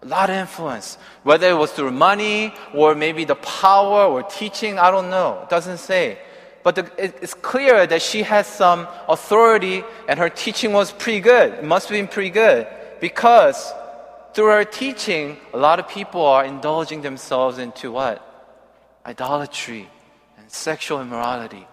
A 0.03 0.07
lot 0.07 0.31
of 0.31 0.37
influence. 0.37 0.99
Whether 1.23 1.51
it 1.51 1.55
was 1.55 1.71
through 1.71 1.93
money 1.93 2.53
or 2.75 2.95
maybe 2.95 3.25
the 3.25 3.37
power 3.37 4.05
or 4.05 4.25
teaching, 4.25 4.79
I 4.79 4.91
don't 4.91 5.11
know. 5.11 5.41
It 5.45 5.49
doesn't 5.49 5.79
say. 5.79 6.19
But 6.65 6.75
the, 6.75 6.91
it, 6.99 7.19
it's 7.23 7.35
clear 7.35 7.87
that 7.87 8.03
she 8.03 8.23
has 8.23 8.47
some 8.47 8.89
authority 9.09 9.85
and 10.09 10.19
her 10.19 10.29
teaching 10.29 10.73
was 10.73 10.93
pretty 10.93 11.21
good. 11.21 11.55
It 11.55 11.65
must 11.65 11.89
have 11.89 11.97
been 11.97 12.09
pretty 12.09 12.31
good 12.31 12.67
because 13.01 13.73
through 14.35 14.47
her 14.47 14.65
teaching, 14.65 15.37
a 15.53 15.59
lot 15.59 15.79
of 15.79 15.89
people 15.89 16.25
are 16.25 16.45
indulging 16.45 17.03
themselves 17.03 17.59
into 17.59 17.93
what? 17.93 18.21
Idolatry 19.07 19.89
and 20.39 20.51
sexual 20.51 21.01
immorality. 21.01 21.67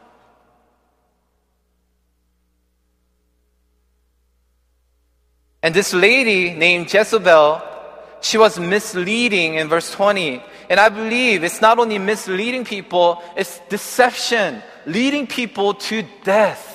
And 5.62 5.74
this 5.74 5.93
lady 5.93 6.53
named 6.53 6.93
Jezebel 6.93 7.62
she 8.21 8.38
was 8.38 8.59
misleading 8.59 9.55
in 9.55 9.67
verse 9.67 9.91
20. 9.91 10.43
And 10.69 10.79
I 10.79 10.89
believe 10.89 11.43
it's 11.43 11.61
not 11.61 11.79
only 11.79 11.97
misleading 11.97 12.65
people, 12.65 13.23
it's 13.35 13.59
deception, 13.69 14.61
leading 14.85 15.27
people 15.27 15.73
to 15.73 16.03
death. 16.23 16.65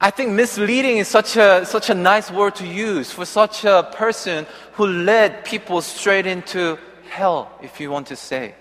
I 0.00 0.10
think 0.10 0.32
misleading 0.32 0.98
is 0.98 1.06
such 1.06 1.36
a, 1.36 1.64
such 1.64 1.88
a 1.88 1.94
nice 1.94 2.28
word 2.28 2.56
to 2.56 2.66
use 2.66 3.12
for 3.12 3.24
such 3.24 3.64
a 3.64 3.88
person 3.94 4.46
who 4.72 4.86
led 4.86 5.44
people 5.44 5.80
straight 5.80 6.26
into 6.26 6.76
hell, 7.08 7.52
if 7.62 7.78
you 7.78 7.90
want 7.90 8.08
to 8.08 8.16
say. 8.16 8.56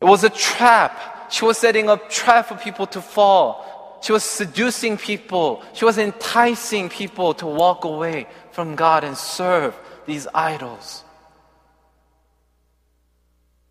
It 0.00 0.04
was 0.04 0.24
a 0.24 0.30
trap. 0.30 1.30
She 1.30 1.44
was 1.44 1.58
setting 1.58 1.90
up 1.90 2.08
trap 2.08 2.46
for 2.46 2.54
people 2.54 2.86
to 2.88 3.02
fall. 3.02 3.75
She 4.00 4.12
was 4.12 4.24
seducing 4.24 4.96
people. 4.96 5.62
She 5.72 5.84
was 5.84 5.98
enticing 5.98 6.88
people 6.88 7.34
to 7.34 7.46
walk 7.46 7.84
away 7.84 8.26
from 8.52 8.76
God 8.76 9.04
and 9.04 9.16
serve 9.16 9.74
these 10.06 10.26
idols. 10.34 11.02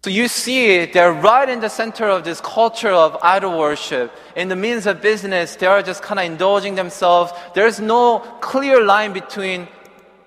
So 0.03 0.11
you 0.11 0.27
see, 0.27 0.85
they're 0.85 1.11
right 1.11 1.49
in 1.49 1.61
the 1.61 1.69
center 1.69 2.05
of 2.05 2.23
this 2.23 2.39
culture 2.39 2.91
of 2.91 3.17
idol 3.23 3.57
worship. 3.57 4.11
In 4.35 4.49
the 4.49 4.55
means 4.55 4.85
of 4.85 5.01
business, 5.01 5.55
they 5.55 5.65
are 5.65 5.81
just 5.81 6.03
kind 6.03 6.19
of 6.19 6.27
indulging 6.27 6.75
themselves. 6.75 7.33
There's 7.55 7.79
no 7.79 8.19
clear 8.39 8.85
line 8.85 9.13
between 9.13 9.67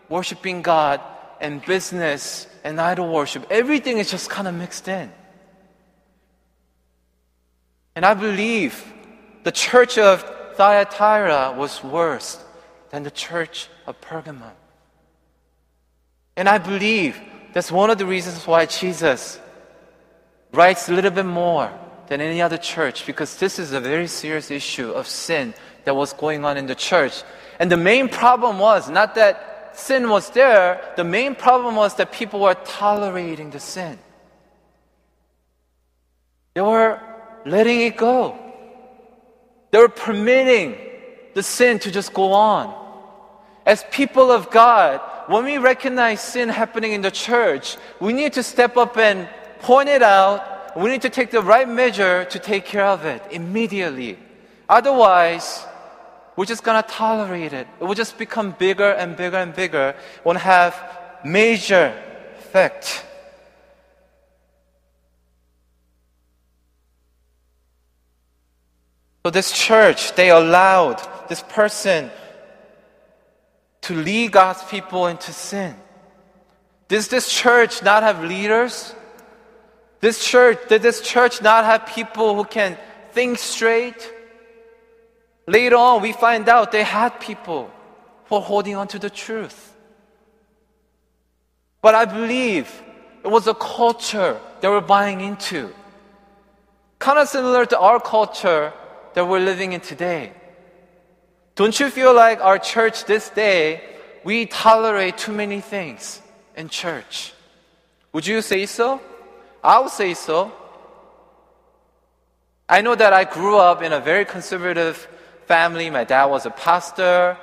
worshiping 0.08 0.62
God 0.62 1.00
and 1.40 1.64
business 1.64 2.48
and 2.64 2.80
idol 2.80 3.12
worship. 3.12 3.46
Everything 3.50 3.98
is 3.98 4.10
just 4.10 4.28
kind 4.28 4.48
of 4.48 4.54
mixed 4.54 4.88
in. 4.88 5.12
And 7.94 8.04
I 8.04 8.14
believe 8.14 8.84
the 9.44 9.52
church 9.52 9.98
of 9.98 10.24
Thyatira 10.56 11.54
was 11.56 11.82
worse 11.84 12.42
than 12.90 13.02
the 13.02 13.10
church 13.10 13.68
of 13.86 14.00
Pergamum. 14.00 14.52
And 16.36 16.48
I 16.48 16.58
believe 16.58 17.20
that's 17.52 17.72
one 17.72 17.90
of 17.90 17.98
the 17.98 18.06
reasons 18.06 18.46
why 18.46 18.66
Jesus 18.66 19.40
writes 20.52 20.88
a 20.88 20.92
little 20.92 21.10
bit 21.10 21.26
more 21.26 21.70
than 22.08 22.20
any 22.20 22.40
other 22.40 22.56
church 22.56 23.06
because 23.06 23.36
this 23.38 23.58
is 23.58 23.72
a 23.72 23.80
very 23.80 24.06
serious 24.06 24.50
issue 24.50 24.90
of 24.90 25.06
sin 25.06 25.54
that 25.84 25.94
was 25.94 26.12
going 26.12 26.44
on 26.44 26.56
in 26.56 26.66
the 26.66 26.74
church. 26.74 27.22
And 27.58 27.70
the 27.70 27.76
main 27.76 28.08
problem 28.08 28.58
was 28.58 28.88
not 28.88 29.14
that 29.14 29.76
sin 29.76 30.08
was 30.08 30.30
there, 30.30 30.92
the 30.96 31.04
main 31.04 31.34
problem 31.34 31.76
was 31.76 31.94
that 31.96 32.12
people 32.12 32.40
were 32.40 32.54
tolerating 32.54 33.50
the 33.50 33.60
sin. 33.60 33.98
They 36.54 36.60
were 36.60 37.00
letting 37.46 37.80
it 37.80 37.96
go. 37.96 38.47
They 39.70 39.78
were 39.78 39.88
permitting 39.88 40.76
the 41.34 41.42
sin 41.42 41.78
to 41.80 41.90
just 41.90 42.12
go 42.14 42.32
on. 42.32 42.74
As 43.66 43.84
people 43.90 44.30
of 44.30 44.50
God, 44.50 45.00
when 45.26 45.44
we 45.44 45.58
recognize 45.58 46.20
sin 46.20 46.48
happening 46.48 46.92
in 46.92 47.02
the 47.02 47.10
church, 47.10 47.76
we 48.00 48.12
need 48.12 48.32
to 48.32 48.42
step 48.42 48.76
up 48.76 48.96
and 48.96 49.28
point 49.60 49.88
it 49.88 50.02
out. 50.02 50.76
We 50.76 50.90
need 50.90 51.02
to 51.02 51.10
take 51.10 51.30
the 51.30 51.42
right 51.42 51.68
measure 51.68 52.24
to 52.24 52.38
take 52.38 52.64
care 52.64 52.86
of 52.86 53.04
it 53.04 53.22
immediately. 53.30 54.18
Otherwise, 54.68 55.66
we're 56.36 56.46
just 56.46 56.62
gonna 56.62 56.82
tolerate 56.82 57.52
it. 57.52 57.66
It 57.80 57.84
will 57.84 57.94
just 57.94 58.16
become 58.16 58.52
bigger 58.52 58.92
and 58.92 59.16
bigger 59.16 59.36
and 59.36 59.54
bigger. 59.54 59.94
Won't 60.24 60.38
have 60.38 60.80
major 61.24 61.92
effect. 62.38 63.04
So 69.28 69.32
this 69.32 69.52
church, 69.52 70.14
they 70.14 70.30
allowed 70.30 71.06
this 71.28 71.42
person 71.42 72.10
to 73.82 73.94
lead 73.94 74.32
God's 74.32 74.64
people 74.64 75.06
into 75.06 75.34
sin. 75.34 75.76
Does 76.88 77.08
this 77.08 77.30
church 77.30 77.82
not 77.82 78.02
have 78.02 78.24
leaders? 78.24 78.94
This 80.00 80.24
church, 80.24 80.58
did 80.70 80.80
this 80.80 81.02
church 81.02 81.42
not 81.42 81.66
have 81.66 81.84
people 81.84 82.36
who 82.36 82.44
can 82.44 82.78
think 83.12 83.36
straight? 83.36 84.00
Later 85.46 85.76
on, 85.76 86.00
we 86.00 86.12
find 86.12 86.48
out 86.48 86.72
they 86.72 86.82
had 86.82 87.20
people 87.20 87.70
who 88.30 88.36
are 88.36 88.40
holding 88.40 88.76
on 88.76 88.88
to 88.88 88.98
the 88.98 89.10
truth. 89.10 89.76
But 91.82 91.94
I 91.94 92.06
believe 92.06 92.72
it 93.22 93.28
was 93.28 93.46
a 93.46 93.52
culture 93.52 94.40
they 94.62 94.68
were 94.68 94.80
buying 94.80 95.20
into. 95.20 95.70
Kind 96.98 97.18
of 97.18 97.28
similar 97.28 97.66
to 97.66 97.78
our 97.78 98.00
culture 98.00 98.72
that 99.14 99.26
we're 99.26 99.40
living 99.40 99.72
in 99.72 99.80
today. 99.80 100.32
Don't 101.54 101.78
you 101.80 101.90
feel 101.90 102.14
like 102.14 102.40
our 102.40 102.58
church 102.58 103.04
this 103.04 103.30
day, 103.30 103.82
we 104.24 104.46
tolerate 104.46 105.18
too 105.18 105.32
many 105.32 105.60
things 105.60 106.22
in 106.56 106.68
church? 106.68 107.32
Would 108.12 108.26
you 108.26 108.42
say 108.42 108.66
so? 108.66 109.00
I 109.62 109.80
would 109.80 109.90
say 109.90 110.14
so. 110.14 110.52
I 112.68 112.80
know 112.82 112.94
that 112.94 113.12
I 113.12 113.24
grew 113.24 113.56
up 113.56 113.82
in 113.82 113.92
a 113.92 114.00
very 114.00 114.24
conservative 114.24 115.08
family. 115.46 115.90
My 115.90 116.04
dad 116.04 116.26
was 116.26 116.46
a 116.46 116.50
pastor, 116.50 117.36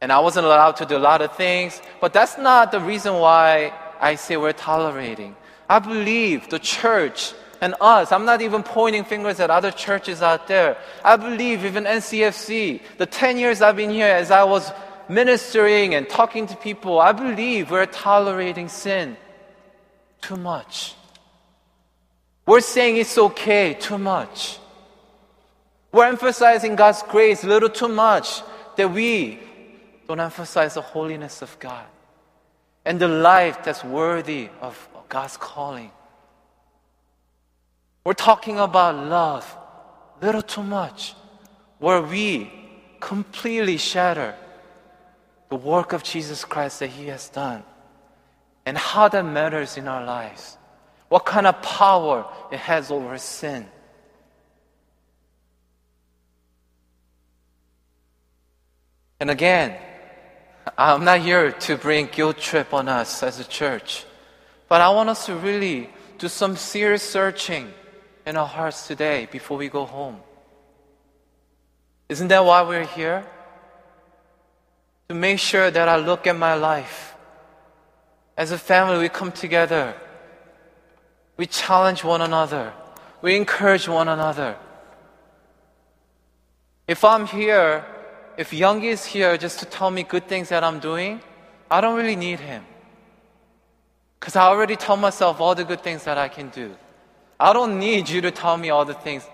and 0.00 0.12
I 0.12 0.18
wasn't 0.18 0.46
allowed 0.46 0.76
to 0.76 0.86
do 0.86 0.96
a 0.96 1.04
lot 1.10 1.22
of 1.22 1.34
things. 1.36 1.80
But 2.00 2.12
that's 2.12 2.36
not 2.36 2.72
the 2.72 2.80
reason 2.80 3.14
why 3.14 3.72
I 4.00 4.16
say 4.16 4.36
we're 4.36 4.52
tolerating. 4.52 5.36
I 5.68 5.78
believe 5.78 6.50
the 6.50 6.58
church 6.58 7.32
and 7.64 7.74
us. 7.80 8.12
I'm 8.12 8.26
not 8.26 8.42
even 8.42 8.62
pointing 8.62 9.04
fingers 9.04 9.40
at 9.40 9.48
other 9.50 9.70
churches 9.70 10.20
out 10.20 10.46
there. 10.46 10.76
I 11.02 11.16
believe 11.16 11.64
even 11.64 11.84
NCFC, 11.84 12.80
the 12.98 13.06
10 13.06 13.38
years 13.38 13.62
I've 13.62 13.76
been 13.76 13.88
here 13.88 14.14
as 14.22 14.30
I 14.30 14.44
was 14.44 14.70
ministering 15.08 15.94
and 15.94 16.06
talking 16.06 16.46
to 16.46 16.56
people, 16.56 17.00
I 17.00 17.12
believe 17.12 17.70
we're 17.70 17.86
tolerating 17.86 18.68
sin 18.68 19.16
too 20.20 20.36
much. 20.36 20.94
We're 22.46 22.60
saying 22.60 22.98
it's 22.98 23.16
okay 23.16 23.72
too 23.72 23.96
much. 23.96 24.58
We're 25.90 26.08
emphasizing 26.08 26.76
God's 26.76 27.02
grace 27.04 27.44
a 27.44 27.46
little 27.46 27.70
too 27.70 27.88
much 27.88 28.42
that 28.76 28.92
we 28.92 29.38
don't 30.06 30.20
emphasize 30.20 30.74
the 30.74 30.82
holiness 30.82 31.40
of 31.40 31.58
God 31.58 31.86
and 32.84 33.00
the 33.00 33.08
life 33.08 33.64
that's 33.64 33.82
worthy 33.82 34.50
of 34.60 34.76
God's 35.08 35.38
calling. 35.38 35.90
We're 38.04 38.12
talking 38.12 38.58
about 38.60 38.96
love 38.96 39.56
little 40.20 40.42
too 40.42 40.62
much, 40.62 41.14
where 41.78 42.02
we 42.02 42.52
completely 43.00 43.76
shatter 43.78 44.34
the 45.48 45.56
work 45.56 45.92
of 45.92 46.02
Jesus 46.02 46.44
Christ 46.44 46.80
that 46.80 46.88
He 46.88 47.06
has 47.06 47.28
done 47.28 47.62
and 48.66 48.76
how 48.76 49.08
that 49.08 49.24
matters 49.24 49.76
in 49.76 49.88
our 49.88 50.04
lives. 50.04 50.56
What 51.08 51.24
kind 51.24 51.46
of 51.46 51.60
power 51.62 52.26
it 52.50 52.58
has 52.58 52.90
over 52.90 53.18
sin. 53.18 53.66
And 59.20 59.30
again, 59.30 59.78
I'm 60.76 61.04
not 61.04 61.20
here 61.20 61.52
to 61.52 61.76
bring 61.76 62.06
guilt 62.06 62.38
trip 62.38 62.74
on 62.74 62.88
us 62.88 63.22
as 63.22 63.38
a 63.38 63.44
church, 63.44 64.04
but 64.68 64.80
I 64.80 64.90
want 64.90 65.08
us 65.08 65.26
to 65.26 65.36
really 65.36 65.90
do 66.18 66.28
some 66.28 66.56
serious 66.56 67.02
searching 67.02 67.72
in 68.26 68.36
our 68.36 68.46
hearts 68.46 68.86
today 68.86 69.28
before 69.30 69.56
we 69.58 69.68
go 69.68 69.84
home. 69.84 70.20
Isn't 72.08 72.28
that 72.28 72.44
why 72.44 72.62
we're 72.62 72.86
here? 72.86 73.24
To 75.08 75.14
make 75.14 75.38
sure 75.38 75.70
that 75.70 75.88
I 75.88 75.96
look 75.96 76.26
at 76.26 76.36
my 76.36 76.54
life. 76.54 77.14
As 78.36 78.50
a 78.50 78.58
family, 78.58 78.98
we 78.98 79.08
come 79.08 79.32
together. 79.32 79.94
We 81.36 81.46
challenge 81.46 82.04
one 82.04 82.22
another. 82.22 82.72
We 83.22 83.36
encourage 83.36 83.88
one 83.88 84.08
another. 84.08 84.56
If 86.86 87.04
I'm 87.04 87.26
here, 87.26 87.84
if 88.36 88.50
Youngie 88.50 88.92
is 88.92 89.04
here 89.04 89.36
just 89.36 89.58
to 89.60 89.66
tell 89.66 89.90
me 89.90 90.02
good 90.02 90.28
things 90.28 90.48
that 90.48 90.64
I'm 90.64 90.80
doing, 90.80 91.20
I 91.70 91.80
don't 91.80 91.96
really 91.96 92.16
need 92.16 92.40
him. 92.40 92.64
Because 94.18 94.36
I 94.36 94.42
already 94.46 94.76
tell 94.76 94.96
myself 94.96 95.40
all 95.40 95.54
the 95.54 95.64
good 95.64 95.82
things 95.82 96.04
that 96.04 96.18
I 96.18 96.28
can 96.28 96.48
do. 96.48 96.74
I 97.38 97.52
don't 97.52 97.78
need 97.78 98.08
you 98.08 98.20
to 98.22 98.30
tell 98.30 98.56
me 98.56 98.70
all 98.70 98.84
the 98.84 98.94
things 98.94 99.26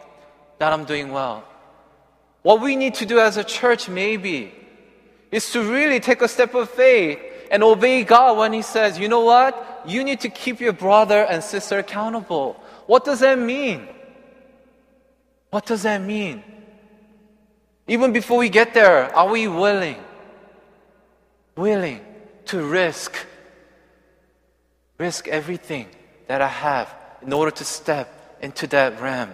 that 0.59 0.73
I'm 0.73 0.85
doing 0.85 1.11
well. 1.11 1.45
What 2.43 2.61
we 2.61 2.77
need 2.77 2.95
to 2.95 3.07
do 3.07 3.21
as 3.21 3.37
a 3.37 3.45
church, 3.45 3.89
maybe, 3.89 4.53
is 5.31 5.53
to 5.53 5.63
really 5.63 6.01
take 6.01 6.23
a 6.23 6.29
step 6.29 6.55
of 6.55 6.71
faith 6.71 7.19
and 7.51 7.63
obey 7.63 8.05
God 8.05 8.39
when 8.39 8.53
He 8.53 8.63
says, 8.63 8.99
you 8.99 9.09
know 9.09 9.21
what? 9.21 9.83
You 9.87 10.05
need 10.05 10.21
to 10.21 10.29
keep 10.29 10.61
your 10.61 10.73
brother 10.73 11.25
and 11.25 11.43
sister 11.43 11.79
accountable. 11.79 12.63
What 12.87 13.05
does 13.05 13.21
that 13.21 13.39
mean? 13.39 13.89
What 15.51 15.67
does 15.67 15.83
that 15.83 16.01
mean? 16.01 16.43
Even 17.87 18.13
before 18.13 18.39
we 18.39 18.49
get 18.49 18.73
there, 18.73 19.15
are 19.15 19.29
we 19.29 19.49
willing? 19.49 19.97
Willing 21.57 22.01
to 22.47 22.63
risk, 22.63 23.15
risk 24.99 25.29
everything 25.29 25.89
that 26.29 26.41
I 26.41 26.49
have 26.49 27.00
in 27.23 27.33
order 27.33 27.51
to 27.51 27.65
step 27.65 28.39
into 28.41 28.67
that 28.69 29.01
realm 29.01 29.31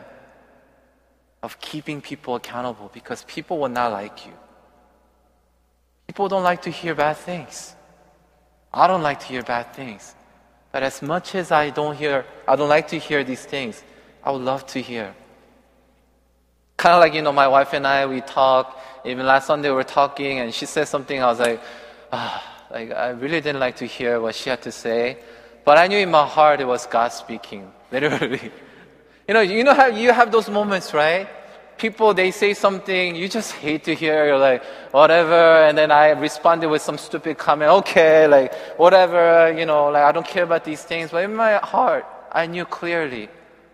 of 1.42 1.60
keeping 1.60 2.00
people 2.00 2.34
accountable 2.34 2.90
because 2.92 3.24
people 3.24 3.58
will 3.58 3.68
not 3.68 3.92
like 3.92 4.26
you. 4.26 4.32
People 6.06 6.28
don't 6.28 6.42
like 6.42 6.62
to 6.62 6.70
hear 6.70 6.94
bad 6.94 7.16
things. 7.16 7.74
I 8.72 8.86
don't 8.86 9.02
like 9.02 9.20
to 9.20 9.26
hear 9.26 9.42
bad 9.42 9.74
things. 9.74 10.14
But 10.72 10.82
as 10.82 11.00
much 11.02 11.34
as 11.34 11.50
I 11.52 11.70
don't 11.70 11.96
hear, 11.96 12.24
I 12.46 12.56
don't 12.56 12.68
like 12.68 12.88
to 12.88 12.98
hear 12.98 13.24
these 13.24 13.44
things, 13.44 13.82
I 14.22 14.30
would 14.30 14.42
love 14.42 14.66
to 14.68 14.80
hear. 14.80 15.14
Kind 16.76 16.94
of 16.94 17.00
like, 17.00 17.14
you 17.14 17.22
know, 17.22 17.32
my 17.32 17.48
wife 17.48 17.72
and 17.72 17.86
I, 17.86 18.06
we 18.06 18.20
talk. 18.20 18.78
Even 19.04 19.24
last 19.24 19.46
Sunday 19.46 19.70
we 19.70 19.76
were 19.76 19.84
talking 19.84 20.40
and 20.40 20.52
she 20.52 20.66
said 20.66 20.88
something, 20.88 21.22
I 21.22 21.26
was 21.26 21.38
like, 21.38 21.60
ah, 22.12 22.66
like, 22.70 22.90
I 22.90 23.10
really 23.10 23.40
didn't 23.40 23.60
like 23.60 23.76
to 23.76 23.86
hear 23.86 24.20
what 24.20 24.34
she 24.34 24.50
had 24.50 24.62
to 24.62 24.72
say. 24.72 25.18
But 25.66 25.78
I 25.78 25.88
knew 25.88 25.98
in 25.98 26.12
my 26.12 26.24
heart 26.24 26.60
it 26.60 26.64
was 26.64 26.86
God 26.86 27.08
speaking, 27.08 27.72
literally. 27.90 28.52
you 29.26 29.34
know, 29.34 29.40
you 29.40 29.64
know 29.64 29.74
how 29.74 29.88
you 29.88 30.12
have 30.12 30.30
those 30.30 30.48
moments, 30.48 30.94
right? 30.94 31.28
People, 31.76 32.14
they 32.14 32.30
say 32.30 32.54
something, 32.54 33.16
you 33.16 33.28
just 33.28 33.50
hate 33.52 33.82
to 33.84 33.94
hear, 33.94 34.26
you're 34.26 34.38
like, 34.38 34.64
whatever, 34.92 35.66
and 35.66 35.76
then 35.76 35.90
I 35.90 36.10
responded 36.10 36.68
with 36.68 36.82
some 36.82 36.96
stupid 36.96 37.36
comment, 37.36 37.70
okay, 37.82 38.28
like, 38.28 38.54
whatever, 38.78 39.52
you 39.58 39.66
know, 39.66 39.90
like, 39.90 40.04
I 40.04 40.12
don't 40.12 40.26
care 40.26 40.44
about 40.44 40.64
these 40.64 40.82
things. 40.84 41.10
But 41.10 41.24
in 41.24 41.34
my 41.34 41.54
heart, 41.56 42.06
I 42.30 42.46
knew 42.46 42.64
clearly 42.64 43.28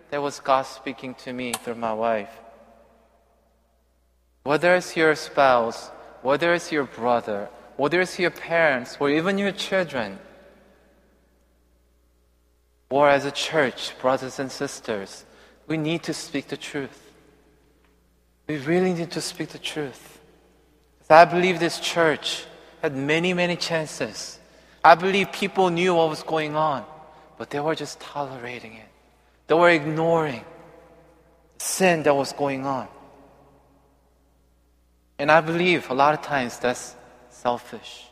there 0.09 0.19
was 0.19 0.39
God 0.39 0.63
speaking 0.63 1.13
to 1.23 1.31
me 1.31 1.53
through 1.53 1.75
my 1.75 1.93
wife. 1.93 2.33
Whether 4.43 4.75
it's 4.75 4.97
your 4.97 5.13
spouse, 5.13 5.91
whether 6.23 6.55
it's 6.55 6.71
your 6.71 6.85
brother, 6.85 7.49
whether 7.77 8.01
it's 8.01 8.17
your 8.17 8.31
parents, 8.31 8.97
or 8.99 9.11
even 9.11 9.37
your 9.37 9.51
children, 9.51 10.17
or 12.93 13.09
as 13.09 13.25
a 13.25 13.31
church, 13.31 13.97
brothers 13.99 14.37
and 14.37 14.51
sisters, 14.51 15.25
we 15.65 15.77
need 15.77 16.03
to 16.03 16.13
speak 16.13 16.47
the 16.47 16.55
truth. 16.55 17.11
We 18.47 18.57
really 18.57 18.93
need 18.93 19.09
to 19.11 19.21
speak 19.21 19.49
the 19.49 19.57
truth. 19.57 20.19
I 21.09 21.25
believe 21.25 21.59
this 21.59 21.79
church 21.79 22.45
had 22.83 22.95
many, 22.95 23.33
many 23.33 23.55
chances. 23.55 24.37
I 24.83 24.93
believe 24.93 25.31
people 25.31 25.71
knew 25.71 25.95
what 25.95 26.07
was 26.07 26.21
going 26.21 26.55
on, 26.55 26.85
but 27.39 27.49
they 27.49 27.59
were 27.59 27.73
just 27.73 27.99
tolerating 27.99 28.73
it. 28.75 28.89
They 29.47 29.55
were 29.55 29.71
ignoring 29.71 30.45
the 31.57 31.65
sin 31.65 32.03
that 32.03 32.15
was 32.15 32.31
going 32.33 32.63
on. 32.63 32.87
And 35.17 35.31
I 35.31 35.41
believe 35.41 35.89
a 35.89 35.95
lot 35.95 36.13
of 36.13 36.21
times 36.21 36.59
that's 36.59 36.95
selfish. 37.31 38.05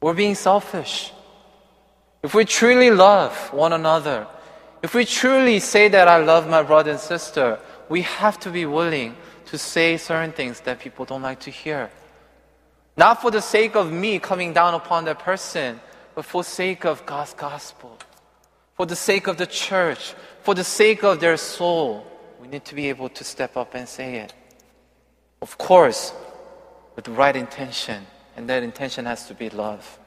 We're 0.00 0.14
being 0.14 0.36
selfish. 0.36 1.12
If 2.22 2.34
we 2.34 2.44
truly 2.44 2.90
love 2.90 3.34
one 3.52 3.72
another, 3.72 4.26
if 4.82 4.94
we 4.94 5.04
truly 5.04 5.58
say 5.58 5.88
that 5.88 6.08
I 6.08 6.18
love 6.18 6.48
my 6.48 6.62
brother 6.62 6.90
and 6.92 7.00
sister, 7.00 7.58
we 7.88 8.02
have 8.02 8.38
to 8.40 8.50
be 8.50 8.66
willing 8.66 9.16
to 9.46 9.58
say 9.58 9.96
certain 9.96 10.32
things 10.32 10.60
that 10.60 10.80
people 10.80 11.04
don't 11.04 11.22
like 11.22 11.40
to 11.40 11.50
hear. 11.50 11.90
Not 12.96 13.22
for 13.22 13.30
the 13.30 13.40
sake 13.40 13.74
of 13.76 13.90
me 13.92 14.18
coming 14.18 14.52
down 14.52 14.74
upon 14.74 15.04
that 15.06 15.18
person, 15.18 15.80
but 16.14 16.24
for 16.24 16.44
sake 16.44 16.84
of 16.84 17.06
God's 17.06 17.34
gospel, 17.34 17.98
for 18.74 18.86
the 18.86 18.96
sake 18.96 19.26
of 19.26 19.36
the 19.38 19.46
church, 19.46 20.14
for 20.42 20.54
the 20.54 20.64
sake 20.64 21.02
of 21.04 21.20
their 21.20 21.36
soul. 21.36 22.06
We 22.40 22.48
need 22.48 22.64
to 22.66 22.74
be 22.74 22.88
able 22.88 23.08
to 23.10 23.24
step 23.24 23.56
up 23.56 23.74
and 23.74 23.88
say 23.88 24.16
it. 24.16 24.34
Of 25.42 25.56
course, 25.58 26.12
with 26.96 27.04
the 27.04 27.12
right 27.12 27.36
intention, 27.36 28.06
and 28.36 28.48
that 28.48 28.62
intention 28.62 29.06
has 29.06 29.26
to 29.28 29.34
be 29.34 29.50
love. 29.50 29.98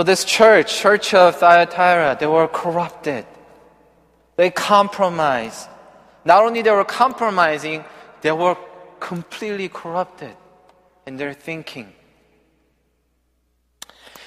So 0.00 0.04
this 0.04 0.24
church, 0.24 0.78
church 0.78 1.12
of 1.12 1.36
Thyatira, 1.36 2.16
they 2.18 2.26
were 2.26 2.48
corrupted. 2.48 3.26
They 4.36 4.48
compromised. 4.50 5.68
Not 6.24 6.42
only 6.42 6.62
they 6.62 6.70
were 6.70 6.86
compromising, 6.86 7.84
they 8.22 8.32
were 8.32 8.56
completely 8.98 9.68
corrupted 9.68 10.34
in 11.06 11.18
their 11.18 11.34
thinking. 11.34 11.92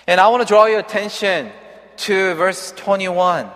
And 0.05 0.21
I 0.21 0.27
want 0.27 0.43
to 0.43 0.47
draw 0.47 0.65
your 0.65 0.77
attention 0.77 1.51
to 2.05 2.35
verse 2.35 2.71
21. 2.77 3.49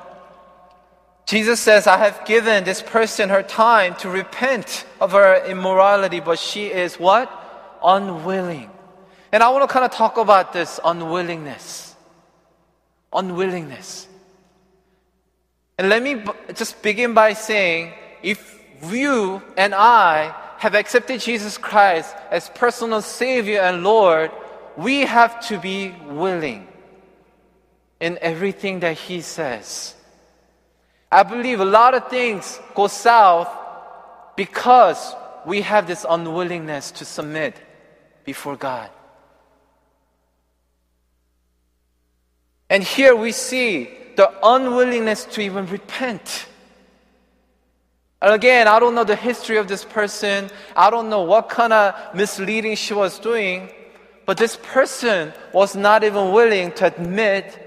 Jesus 1.27 1.59
says, 1.59 1.85
I 1.85 1.97
have 1.99 2.25
given 2.25 2.63
this 2.63 2.81
person 2.81 3.29
her 3.29 3.43
time 3.43 3.93
to 3.97 4.09
repent 4.09 4.87
of 4.99 5.11
her 5.11 5.45
immorality, 5.45 6.19
but 6.19 6.39
she 6.39 6.65
is 6.65 6.95
what? 6.95 7.29
Unwilling. 7.83 8.71
And 9.31 9.43
I 9.43 9.49
want 9.49 9.69
to 9.69 9.71
kind 9.71 9.85
of 9.85 9.91
talk 9.91 10.17
about 10.17 10.51
this 10.51 10.79
unwillingness 10.83 11.86
unwillingness. 13.17 14.07
And 15.77 15.89
let 15.89 16.01
me 16.01 16.23
just 16.53 16.81
begin 16.81 17.13
by 17.13 17.33
saying 17.33 17.93
if 18.23 18.59
you 18.83 19.41
and 19.57 19.75
I 19.75 20.33
have 20.57 20.73
accepted 20.73 21.21
Jesus 21.21 21.57
Christ 21.57 22.15
as 22.31 22.49
personal 22.49 23.01
Savior 23.01 23.61
and 23.61 23.83
Lord, 23.83 24.31
we 24.77 25.01
have 25.01 25.45
to 25.47 25.59
be 25.59 25.91
willing 26.05 26.67
in 27.99 28.17
everything 28.21 28.79
that 28.79 28.97
He 28.97 29.21
says. 29.21 29.95
I 31.11 31.23
believe 31.23 31.59
a 31.59 31.65
lot 31.65 31.93
of 31.93 32.09
things 32.09 32.59
go 32.75 32.87
south 32.87 33.49
because 34.35 35.15
we 35.45 35.61
have 35.61 35.87
this 35.87 36.05
unwillingness 36.07 36.91
to 36.91 37.05
submit 37.05 37.55
before 38.25 38.55
God. 38.55 38.89
And 42.69 42.83
here 42.83 43.15
we 43.15 43.31
see 43.31 43.89
the 44.15 44.31
unwillingness 44.43 45.25
to 45.25 45.41
even 45.41 45.67
repent. 45.67 46.47
And 48.21 48.33
again, 48.33 48.67
I 48.67 48.79
don't 48.79 48.95
know 48.95 49.03
the 49.03 49.15
history 49.15 49.57
of 49.57 49.67
this 49.67 49.85
person. 49.85 50.49
I 50.75 50.89
don't 50.89 51.09
know 51.09 51.21
what 51.21 51.49
kind 51.49 51.71
of 51.71 52.15
misleading 52.15 52.75
she 52.75 52.93
was 52.93 53.19
doing. 53.19 53.71
But 54.25 54.37
this 54.37 54.57
person 54.61 55.33
was 55.53 55.75
not 55.75 56.03
even 56.03 56.31
willing 56.31 56.71
to 56.73 56.87
admit. 56.87 57.63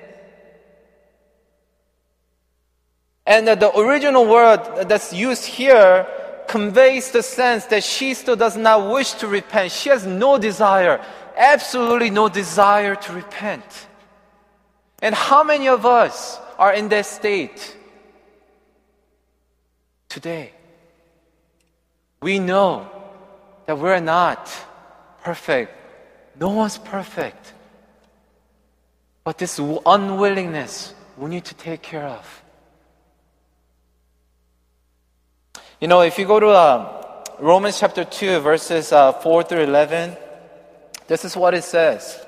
And 3.27 3.47
the 3.47 3.79
original 3.79 4.27
word 4.27 4.89
that's 4.89 5.13
used 5.13 5.47
here 5.47 6.07
conveys 6.49 7.13
the 7.13 7.23
sense 7.23 7.67
that 7.67 7.85
she 7.85 8.13
still 8.13 8.35
does 8.35 8.57
not 8.57 8.93
wish 8.93 9.13
to 9.13 9.29
repent. 9.29 9.71
She 9.71 9.89
has 9.89 10.05
no 10.05 10.37
desire, 10.37 11.01
absolutely 11.37 12.11
no 12.11 12.29
desire 12.29 12.97
to 12.97 13.13
repent. 13.13 13.87
And 15.03 15.15
how 15.15 15.43
many 15.43 15.69
of 15.69 15.87
us 15.87 16.39
are 16.59 16.73
in 16.73 16.89
that 16.89 17.07
state 17.07 17.77
today? 20.09 20.53
We 22.21 22.39
know 22.39 22.91
that 23.67 23.79
we're 23.79 24.01
not 24.01 24.51
perfect. 25.23 25.73
No 26.39 26.51
one's 26.51 26.79
perfect. 26.79 27.55
But 29.25 29.39
this 29.39 29.59
unwillingness 29.59 30.95
we 31.17 31.31
need 31.31 31.45
to 31.47 31.55
take 31.55 31.83
care 31.83 32.07
of. 32.07 32.43
You 35.81 35.89
know, 35.89 36.01
if 36.03 36.19
you 36.19 36.27
go 36.27 36.41
to 36.41 36.49
uh, 36.49 37.25
Romans 37.39 37.79
chapter 37.79 38.05
2, 38.05 38.41
verses 38.41 38.93
uh, 38.93 39.13
4 39.13 39.45
through 39.45 39.63
11, 39.63 40.17
this 41.07 41.25
is 41.25 41.37
what 41.37 41.55
it 41.55 41.65
says. 41.65 42.19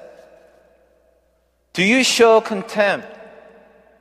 Do 1.73 1.83
you 1.83 2.05
show 2.05 2.43
contempt 2.43 3.09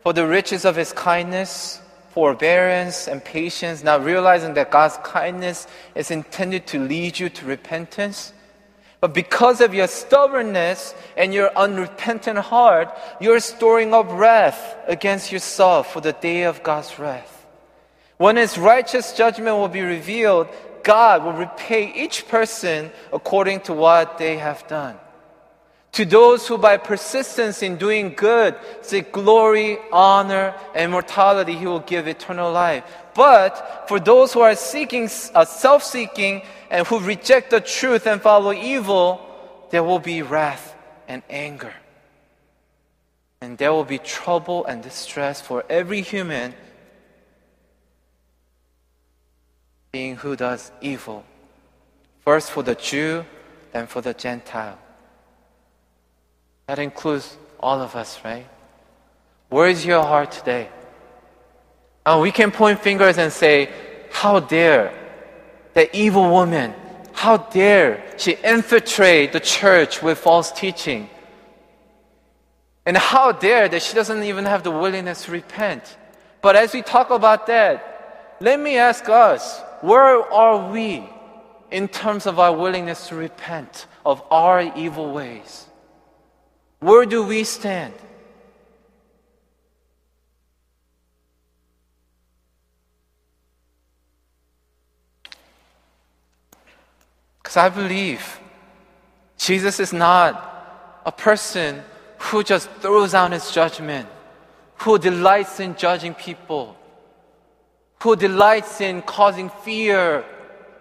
for 0.02 0.12
the 0.12 0.28
riches 0.28 0.66
of 0.66 0.76
his 0.76 0.92
kindness, 0.92 1.82
forbearance, 2.10 3.08
and 3.08 3.24
patience, 3.24 3.82
not 3.82 4.04
realizing 4.04 4.56
that 4.56 4.72
God's 4.72 4.98
kindness 5.06 5.68
is 5.96 6.12
intended 6.12 6.68
to 6.68 6.80
lead 6.80 7.18
you 7.18 7.30
to 7.30 7.46
repentance? 7.46 8.34
But 9.00 9.14
because 9.14 9.62
of 9.62 9.74
your 9.74 9.88
stubbornness 9.88 10.94
and 11.16 11.34
your 11.34 11.50
unrepentant 11.58 12.40
heart, 12.40 12.90
you're 13.22 13.40
storing 13.40 13.94
up 13.94 14.08
wrath 14.12 14.76
against 14.88 15.32
yourself 15.32 15.94
for 15.94 16.02
the 16.02 16.14
day 16.14 16.44
of 16.44 16.64
God's 16.64 17.00
wrath. 17.00 17.48
When 18.18 18.36
His 18.36 18.58
righteous 18.58 19.14
judgment 19.14 19.56
will 19.56 19.70
be 19.70 19.82
revealed, 19.82 20.50
God 20.84 21.24
will 21.24 21.34
repay 21.34 21.94
each 21.96 22.28
person 22.28 22.92
according 23.14 23.62
to 23.62 23.74
what 23.74 24.18
they 24.18 24.38
have 24.38 24.68
done. 24.68 24.98
To 25.94 26.06
those 26.06 26.48
who 26.48 26.58
by 26.58 26.78
persistence 26.78 27.62
in 27.62 27.76
doing 27.76 28.14
good 28.14 28.56
seek 28.82 29.12
glory, 29.12 29.78
honor, 29.92 30.56
and 30.74 30.86
immortality, 30.86 31.56
He 31.56 31.66
will 31.66 31.82
give 31.82 32.08
eternal 32.08 32.52
life. 32.52 32.84
But 33.14 33.90
for 33.90 34.00
those 34.00 34.32
who 34.32 34.40
are 34.40 34.56
seeking, 34.56 35.10
uh, 35.36 35.44
self-seeking, 35.44 36.44
and 36.70 36.88
who 36.88 37.00
reject 37.00 37.50
the 37.50 37.60
truth 37.60 38.08
and 38.08 38.22
follow 38.22 38.54
evil, 38.54 39.20
there 39.70 39.84
will 39.84 40.00
be 40.00 40.22
wrath 40.22 40.76
and 41.10 41.24
anger. 41.30 41.74
And 43.42 43.58
there 43.58 43.74
will 43.74 43.84
be 43.84 43.98
trouble 43.98 44.64
and 44.66 44.82
distress 44.82 45.42
for 45.42 45.66
every 45.70 46.02
human 46.02 46.54
being 49.92 50.16
who 50.16 50.38
does 50.38 50.72
evil. 50.80 51.26
First 52.24 52.52
for 52.52 52.64
the 52.64 52.76
Jew, 52.76 53.26
then 53.74 53.88
for 53.88 54.00
the 54.00 54.14
Gentile. 54.14 54.78
That 56.67 56.80
includes 56.80 57.38
all 57.60 57.82
of 57.82 57.95
us, 57.95 58.19
right? 58.24 58.47
Where 59.50 59.67
is 59.67 59.86
your 59.86 60.04
heart 60.04 60.32
today? 60.32 60.69
Oh, 62.06 62.21
we 62.21 62.32
can 62.32 62.52
point 62.52 62.80
fingers 62.80 63.17
and 63.17 63.32
say, 63.32 63.69
How 64.12 64.39
dare 64.39 64.93
that 65.74 65.93
evil 65.93 66.30
woman, 66.30 66.74
how 67.13 67.38
dare 67.38 68.04
she 68.17 68.34
infiltrate 68.43 69.34
the 69.34 69.39
church 69.39 70.02
with 70.02 70.17
false 70.17 70.52
teaching? 70.52 71.10
And 72.86 72.97
how 72.97 73.32
dare 73.32 73.69
that 73.69 73.82
she 73.82 73.93
doesn't 73.93 74.24
even 74.24 74.45
have 74.45 74.63
the 74.63 74.71
willingness 74.71 75.26
to 75.26 75.32
repent? 75.32 75.97
But 76.41 76.56
as 76.56 76.74
we 76.74 76.82
talk 76.82 77.12
about 77.12 77.47
that, 77.47 78.38
let 78.39 78.60
me 78.60 78.78
ask 78.78 79.08
us, 79.08 79.62
where 79.82 80.21
are 80.34 80.71
we 80.71 81.08
in 81.69 81.88
terms 81.88 82.26
of 82.26 82.39
our 82.39 82.56
willingness 82.56 83.08
to 83.10 83.15
repent 83.15 83.86
of 84.04 84.24
our 84.32 84.76
evil 84.76 85.13
ways? 85.13 85.67
Where 86.82 87.06
do 87.06 87.24
we 87.24 87.44
stand? 87.44 87.94
Because 97.38 97.56
I 97.56 97.70
believe 97.70 98.39
Jesus 99.38 99.80
is 99.80 99.94
not 99.94 101.02
a 101.06 101.12
person 101.12 101.84
who 102.17 102.44
just 102.44 102.67
throws 102.82 103.13
out 103.13 103.32
his 103.32 103.52
judgment, 103.52 104.08
who 104.78 104.98
delights 104.98 105.60
in 105.60 105.76
judging 105.76 106.15
people, 106.15 106.76
who 108.02 108.15
delights 108.15 108.82
in 108.82 109.04
causing 109.04 109.50
fear 109.63 110.26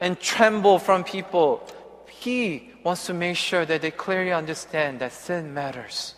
and 0.01 0.19
tremble 0.19 0.79
from 0.79 1.05
people. 1.05 1.67
He 2.09 2.70
wants 2.85 3.07
to 3.07 3.15
make 3.15 3.37
sure 3.37 3.65
that 3.67 3.83
they 3.83 3.91
clearly 3.91 4.33
understand 4.33 5.01
that 5.01 5.13
sin 5.13 5.53
matters. 5.53 6.15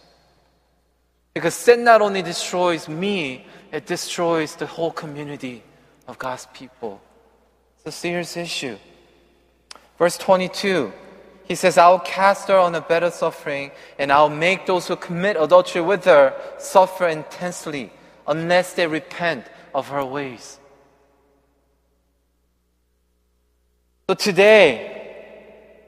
Because 1.34 1.54
sin 1.54 1.84
not 1.84 2.02
only 2.02 2.22
destroys 2.22 2.88
me, 2.88 3.46
it 3.72 3.86
destroys 3.86 4.54
the 4.56 4.66
whole 4.66 4.90
community 4.90 5.62
of 6.06 6.18
God's 6.18 6.46
people. 6.52 7.00
It's 7.76 7.86
a 7.86 7.92
serious 7.92 8.36
issue. 8.36 8.76
Verse 9.98 10.18
22, 10.18 10.92
he 11.44 11.54
says, 11.54 11.78
I'll 11.78 12.00
cast 12.00 12.48
her 12.48 12.58
on 12.58 12.74
a 12.74 12.80
bed 12.80 13.02
of 13.02 13.14
suffering, 13.14 13.70
and 13.98 14.12
I'll 14.12 14.28
make 14.28 14.66
those 14.66 14.88
who 14.88 14.96
commit 14.96 15.36
adultery 15.38 15.82
with 15.82 16.04
her 16.04 16.34
suffer 16.58 17.08
intensely 17.08 17.92
unless 18.26 18.74
they 18.74 18.86
repent 18.86 19.46
of 19.74 19.88
her 19.88 20.04
ways. 20.04 20.58
So 24.08 24.14
today, 24.14 25.01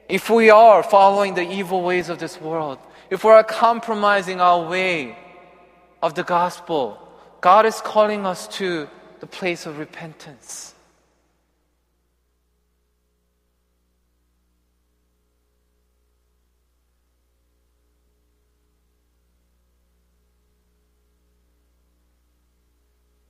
if 0.07 0.29
we 0.29 0.49
are 0.49 0.83
following 0.83 1.33
the 1.33 1.49
evil 1.49 1.81
ways 1.81 2.09
of 2.09 2.19
this 2.19 2.39
world, 2.39 2.77
if 3.09 3.23
we 3.23 3.31
are 3.31 3.43
compromising 3.43 4.39
our 4.39 4.67
way 4.67 5.17
of 6.01 6.13
the 6.15 6.23
gospel, 6.23 6.99
God 7.41 7.65
is 7.65 7.81
calling 7.81 8.25
us 8.25 8.47
to 8.59 8.87
the 9.19 9.27
place 9.27 9.65
of 9.65 9.79
repentance. 9.79 10.73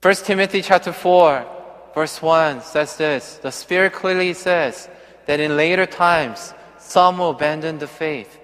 First 0.01 0.25
Timothy 0.27 0.61
chapter 0.61 0.93
4 0.93 1.47
verse 1.95 2.21
1 2.21 2.61
says 2.61 2.95
this 2.97 3.39
The 3.41 3.51
Spirit 3.51 3.93
clearly 3.93 4.33
says 4.33 4.87
that 5.25 5.39
in 5.39 5.57
later 5.57 5.87
times, 5.87 6.53
some 6.85 7.17
will 7.17 7.31
abandon 7.31 7.79
the 7.79 7.87
faith 7.87 8.39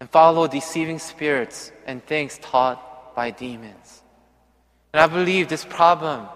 and 0.00 0.10
follow 0.10 0.48
deceiving 0.48 0.98
spirits 0.98 1.72
and 1.86 2.04
things 2.04 2.38
taught 2.38 3.14
by 3.14 3.30
demons. 3.30 4.02
And 4.92 5.00
I 5.00 5.06
believe 5.06 5.48
this 5.48 5.64
problem 5.64 6.26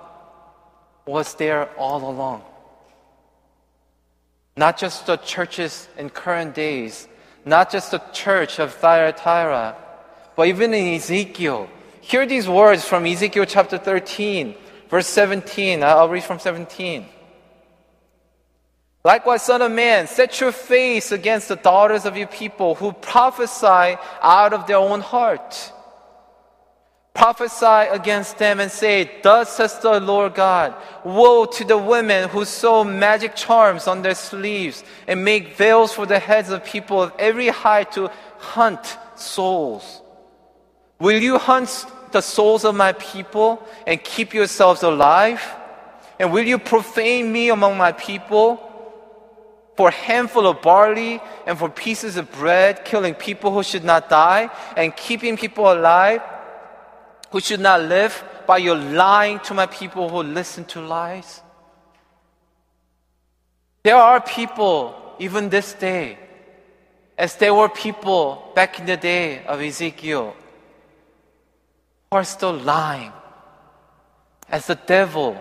was 1.07 1.35
there 1.35 1.69
all 1.77 2.09
along. 2.09 2.43
Not 4.57 4.79
just 4.79 5.07
the 5.07 5.17
churches 5.17 5.89
in 5.97 6.11
current 6.11 6.55
days, 6.55 7.09
not 7.45 7.71
just 7.71 7.91
the 7.91 8.03
church 8.13 8.59
of 8.59 8.75
Thyatira, 8.75 9.77
but 10.37 10.49
even 10.49 10.75
in 10.75 10.95
Ezekiel. 10.95 11.69
Hear 12.01 12.27
these 12.27 12.49
words 12.49 12.85
from 12.85 13.07
Ezekiel 13.07 13.45
chapter 13.45 13.79
13 13.79 14.55
Verse 14.89 15.07
17, 15.07 15.83
I'll 15.83 16.09
read 16.09 16.25
from 16.25 16.39
17. 16.39 17.07
Likewise, 19.05 19.43
Son 19.43 19.63
of 19.63 19.73
Man, 19.73 20.07
set 20.07 20.41
your 20.41 20.53
face 20.53 21.13
against 21.13 21.49
the 21.49 21.57
daughters 21.57 22.05
of 22.05 22.17
your 22.17 22.27
people 22.27 22.75
who 22.75 22.93
prophesy 22.93 23.97
out 24.21 24.53
of 24.53 24.67
their 24.67 24.77
own 24.77 25.01
heart. 25.01 25.73
Prophesy 27.15 27.91
against 27.91 28.39
them 28.39 28.61
and 28.61 28.71
say, 28.71 29.11
Thus 29.23 29.57
says 29.57 29.79
the 29.79 29.99
Lord 29.99 30.35
God, 30.35 30.75
Woe 31.05 31.47
to 31.47 31.65
the 31.65 31.79
women 31.79 32.29
who 32.29 32.45
sew 32.45 32.85
magic 32.85 33.35
charms 33.35 33.89
on 33.89 34.03
their 34.03 34.15
sleeves 34.15 34.85
and 35.07 35.25
make 35.25 35.57
veils 35.57 35.93
for 35.93 36.07
the 36.07 36.19
heads 36.19 36.51
of 36.51 36.65
people 36.65 37.03
of 37.03 37.13
every 37.19 37.49
height 37.49 37.93
to 37.93 38.11
hunt 38.39 38.99
souls. 39.17 40.01
Will 41.01 41.21
you 41.21 41.39
hunt 41.39 41.87
the 42.13 42.21
souls 42.21 42.65
of 42.65 42.75
my 42.75 42.93
people 42.93 43.67
and 43.87 44.03
keep 44.03 44.35
yourselves 44.35 44.83
alive? 44.83 45.43
And 46.21 46.33
will 46.33 46.45
you 46.45 46.59
profane 46.59 47.33
me 47.33 47.51
among 47.51 47.77
my 47.77 47.93
people? 47.93 48.68
For 49.79 49.91
a 49.91 49.93
handful 49.93 50.49
of 50.49 50.61
barley 50.61 51.21
and 51.47 51.57
for 51.57 51.69
pieces 51.69 52.17
of 52.17 52.33
bread, 52.33 52.85
killing 52.85 53.15
people 53.15 53.53
who 53.53 53.63
should 53.63 53.85
not 53.85 54.09
die, 54.09 54.51
and 54.77 54.91
keeping 54.97 55.37
people 55.37 55.71
alive 55.71 56.21
who 57.31 57.39
should 57.39 57.61
not 57.61 57.83
live 57.83 58.25
by 58.45 58.59
your 58.59 58.75
lying 58.75 59.39
to 59.47 59.55
my 59.55 59.67
people 59.67 60.09
who 60.09 60.25
listen 60.25 60.65
to 60.65 60.81
lies? 60.81 61.43
There 63.85 63.95
are 63.95 64.21
people, 64.21 65.15
even 65.21 65.49
this 65.49 65.75
day, 65.75 66.19
as 67.17 67.37
there 67.37 67.55
were 67.55 67.69
people 67.69 68.51
back 68.57 68.81
in 68.81 68.87
the 68.87 68.97
day 68.97 69.45
of 69.45 69.61
Ezekiel, 69.61 70.35
who 72.11 72.17
are 72.17 72.25
still 72.25 72.55
lying. 72.55 73.13
As 74.51 74.67
the 74.67 74.75
devil 74.75 75.41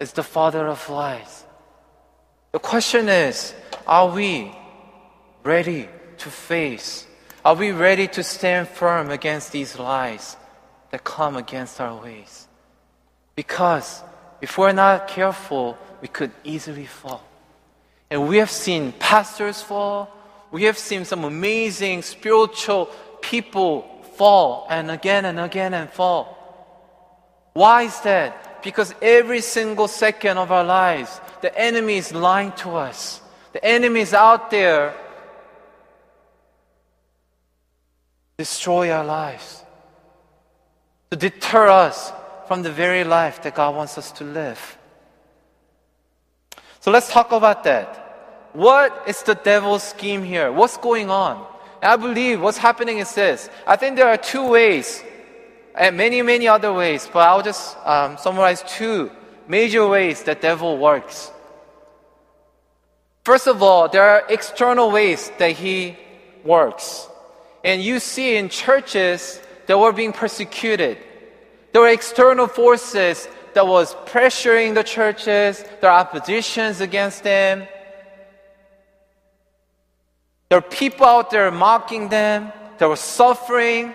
is 0.00 0.12
the 0.12 0.22
father 0.22 0.66
of 0.66 0.88
lies. 0.88 1.44
The 2.52 2.60
question 2.60 3.10
is 3.10 3.52
are 3.86 4.08
we 4.08 4.52
ready 5.44 5.88
to 6.18 6.30
face? 6.30 7.06
Are 7.44 7.54
we 7.54 7.70
ready 7.70 8.08
to 8.08 8.22
stand 8.22 8.68
firm 8.68 9.10
against 9.10 9.52
these 9.52 9.78
lies 9.78 10.36
that 10.90 11.04
come 11.04 11.36
against 11.36 11.80
our 11.80 12.02
ways? 12.02 12.48
Because 13.36 14.02
if 14.40 14.58
we're 14.58 14.72
not 14.72 15.08
careful, 15.08 15.78
we 16.00 16.08
could 16.08 16.32
easily 16.42 16.86
fall. 16.86 17.22
And 18.10 18.28
we 18.28 18.38
have 18.38 18.50
seen 18.50 18.92
pastors 18.92 19.62
fall. 19.62 20.10
We 20.50 20.64
have 20.64 20.78
seen 20.78 21.04
some 21.04 21.24
amazing 21.24 22.02
spiritual 22.02 22.86
people 23.20 23.82
fall 24.16 24.66
and 24.70 24.90
again 24.90 25.24
and 25.24 25.38
again 25.38 25.74
and 25.74 25.90
fall. 25.90 26.36
Why 27.52 27.82
is 27.82 28.00
that? 28.00 28.62
Because 28.62 28.94
every 29.00 29.40
single 29.40 29.88
second 29.88 30.38
of 30.38 30.50
our 30.50 30.64
lives, 30.64 31.20
the 31.40 31.56
enemy 31.56 31.96
is 31.98 32.12
lying 32.12 32.52
to 32.52 32.76
us. 32.76 33.20
The 33.56 33.64
enemy 33.64 34.00
is 34.00 34.12
out 34.12 34.50
there 34.50 34.94
destroy 38.36 38.90
our 38.90 39.02
lives, 39.02 39.64
to 41.10 41.16
deter 41.16 41.68
us 41.68 42.12
from 42.48 42.60
the 42.60 42.70
very 42.70 43.02
life 43.02 43.42
that 43.44 43.54
God 43.54 43.74
wants 43.74 43.96
us 43.96 44.12
to 44.12 44.24
live. 44.24 44.76
So 46.80 46.90
let's 46.90 47.10
talk 47.10 47.32
about 47.32 47.64
that. 47.64 48.50
What 48.52 49.04
is 49.06 49.22
the 49.22 49.34
devil's 49.34 49.84
scheme 49.84 50.22
here? 50.22 50.52
What's 50.52 50.76
going 50.76 51.08
on? 51.08 51.42
I 51.80 51.96
believe 51.96 52.42
what's 52.42 52.58
happening 52.58 52.98
is 52.98 53.14
this. 53.14 53.48
I 53.66 53.76
think 53.76 53.96
there 53.96 54.08
are 54.08 54.18
two 54.18 54.50
ways, 54.50 55.02
and 55.74 55.96
many, 55.96 56.20
many 56.20 56.46
other 56.46 56.74
ways, 56.74 57.08
but 57.10 57.20
I'll 57.20 57.42
just 57.42 57.74
um, 57.86 58.18
summarize 58.18 58.62
two 58.68 59.10
major 59.48 59.88
ways 59.88 60.24
that 60.24 60.42
devil 60.42 60.76
works. 60.76 61.32
First 63.26 63.48
of 63.48 63.60
all, 63.60 63.88
there 63.88 64.08
are 64.08 64.22
external 64.28 64.92
ways 64.92 65.32
that 65.38 65.50
he 65.50 65.96
works. 66.44 67.08
And 67.64 67.82
you 67.82 67.98
see 67.98 68.36
in 68.36 68.48
churches 68.48 69.40
that 69.66 69.76
were 69.76 69.90
being 69.90 70.12
persecuted. 70.12 70.96
There 71.72 71.82
were 71.82 71.88
external 71.88 72.46
forces 72.46 73.26
that 73.54 73.66
was 73.66 73.96
pressuring 74.06 74.74
the 74.74 74.84
churches, 74.84 75.64
there 75.80 75.90
are 75.90 75.98
oppositions 75.98 76.80
against 76.80 77.24
them. 77.24 77.66
There 80.48 80.58
are 80.58 80.70
people 80.82 81.04
out 81.04 81.32
there 81.32 81.50
mocking 81.50 82.08
them. 82.08 82.52
There 82.78 82.88
was 82.88 83.00
suffering. 83.00 83.92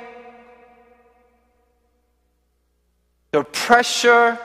There 3.31 3.39
were 3.39 3.45
pressure. 3.45 4.37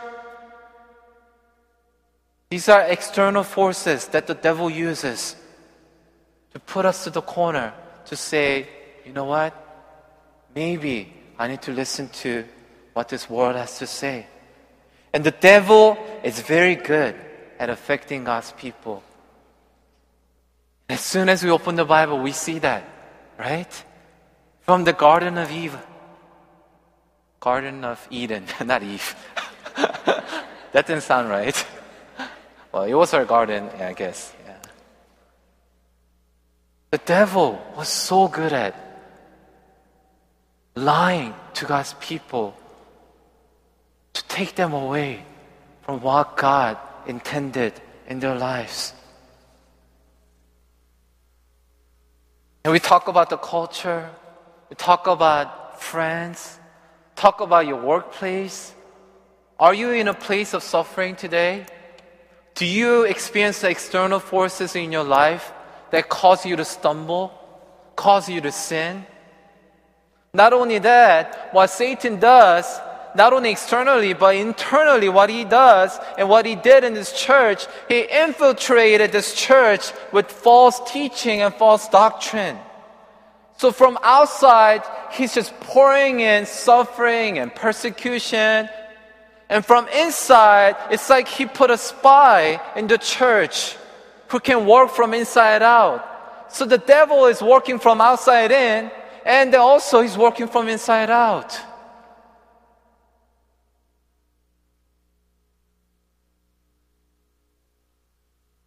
These 2.50 2.68
are 2.68 2.82
external 2.82 3.42
forces 3.42 4.06
that 4.08 4.26
the 4.26 4.34
devil 4.34 4.70
uses 4.70 5.34
to 6.52 6.60
put 6.60 6.86
us 6.86 7.04
to 7.04 7.10
the 7.10 7.22
corner 7.22 7.72
to 8.06 8.16
say, 8.16 8.68
you 9.04 9.12
know 9.12 9.24
what? 9.24 9.52
Maybe 10.54 11.12
I 11.38 11.48
need 11.48 11.62
to 11.62 11.72
listen 11.72 12.08
to 12.22 12.44
what 12.92 13.08
this 13.08 13.28
world 13.28 13.56
has 13.56 13.78
to 13.78 13.86
say. 13.86 14.26
And 15.12 15.24
the 15.24 15.32
devil 15.32 15.98
is 16.22 16.40
very 16.40 16.76
good 16.76 17.16
at 17.58 17.68
affecting 17.68 18.24
God's 18.24 18.52
people. 18.52 19.02
As 20.88 21.00
soon 21.00 21.28
as 21.28 21.42
we 21.42 21.50
open 21.50 21.74
the 21.74 21.84
Bible, 21.84 22.20
we 22.20 22.32
see 22.32 22.58
that, 22.60 22.84
right? 23.38 23.84
From 24.60 24.84
the 24.84 24.92
Garden 24.92 25.36
of 25.36 25.50
Eve. 25.50 25.76
Garden 27.40 27.84
of 27.84 28.06
Eden, 28.10 28.44
not 28.64 28.82
Eve. 28.82 29.16
that 29.76 30.86
didn't 30.86 31.02
sound 31.02 31.28
right. 31.28 31.66
Well, 32.76 32.84
it 32.84 32.92
was 32.92 33.10
her 33.12 33.24
garden, 33.24 33.70
I 33.80 33.94
guess. 33.94 34.34
Yeah. 34.44 34.58
The 36.90 36.98
devil 36.98 37.58
was 37.74 37.88
so 37.88 38.28
good 38.28 38.52
at 38.52 38.76
lying 40.74 41.32
to 41.54 41.64
God's 41.64 41.94
people 42.00 42.54
to 44.12 44.22
take 44.28 44.56
them 44.56 44.74
away 44.74 45.24
from 45.84 46.02
what 46.02 46.36
God 46.36 46.76
intended 47.06 47.72
in 48.08 48.20
their 48.20 48.34
lives. 48.34 48.92
And 52.62 52.72
we 52.74 52.78
talk 52.78 53.08
about 53.08 53.30
the 53.30 53.38
culture, 53.38 54.10
we 54.68 54.76
talk 54.76 55.06
about 55.06 55.80
friends, 55.80 56.60
talk 57.14 57.40
about 57.40 57.66
your 57.66 57.80
workplace. 57.80 58.74
Are 59.58 59.72
you 59.72 59.92
in 59.92 60.08
a 60.08 60.14
place 60.14 60.52
of 60.52 60.62
suffering 60.62 61.16
today? 61.16 61.64
Do 62.56 62.66
you 62.66 63.02
experience 63.02 63.60
the 63.60 63.70
external 63.70 64.18
forces 64.18 64.74
in 64.74 64.90
your 64.90 65.04
life 65.04 65.52
that 65.90 66.08
cause 66.08 66.44
you 66.44 66.56
to 66.56 66.64
stumble, 66.64 67.32
cause 67.94 68.28
you 68.28 68.40
to 68.40 68.50
sin? 68.50 69.06
Not 70.34 70.52
only 70.52 70.78
that, 70.80 71.50
what 71.52 71.68
Satan 71.68 72.18
does 72.18 72.66
not 73.16 73.32
only 73.32 73.50
externally, 73.50 74.12
but 74.12 74.36
internally, 74.36 75.08
what 75.08 75.30
he 75.30 75.44
does 75.44 75.98
and 76.18 76.28
what 76.28 76.44
he 76.44 76.54
did 76.54 76.84
in 76.84 76.94
this 76.94 77.18
church, 77.18 77.66
he 77.88 78.00
infiltrated 78.02 79.10
this 79.10 79.34
church 79.34 79.90
with 80.12 80.30
false 80.30 80.80
teaching 80.92 81.40
and 81.40 81.54
false 81.54 81.88
doctrine. 81.88 82.58
So 83.56 83.72
from 83.72 83.98
outside, 84.02 84.82
he's 85.12 85.34
just 85.34 85.58
pouring 85.60 86.20
in 86.20 86.44
suffering 86.44 87.38
and 87.38 87.52
persecution. 87.54 88.68
And 89.48 89.64
from 89.64 89.86
inside, 89.88 90.76
it's 90.90 91.08
like 91.08 91.28
he 91.28 91.46
put 91.46 91.70
a 91.70 91.78
spy 91.78 92.60
in 92.74 92.86
the 92.86 92.98
church 92.98 93.76
who 94.28 94.40
can 94.40 94.66
work 94.66 94.90
from 94.90 95.14
inside 95.14 95.62
out. 95.62 96.52
So 96.52 96.64
the 96.64 96.78
devil 96.78 97.26
is 97.26 97.40
working 97.40 97.78
from 97.78 98.00
outside 98.00 98.50
in, 98.50 98.90
and 99.24 99.54
also 99.54 100.00
he's 100.00 100.18
working 100.18 100.48
from 100.48 100.68
inside 100.68 101.10
out. 101.10 101.58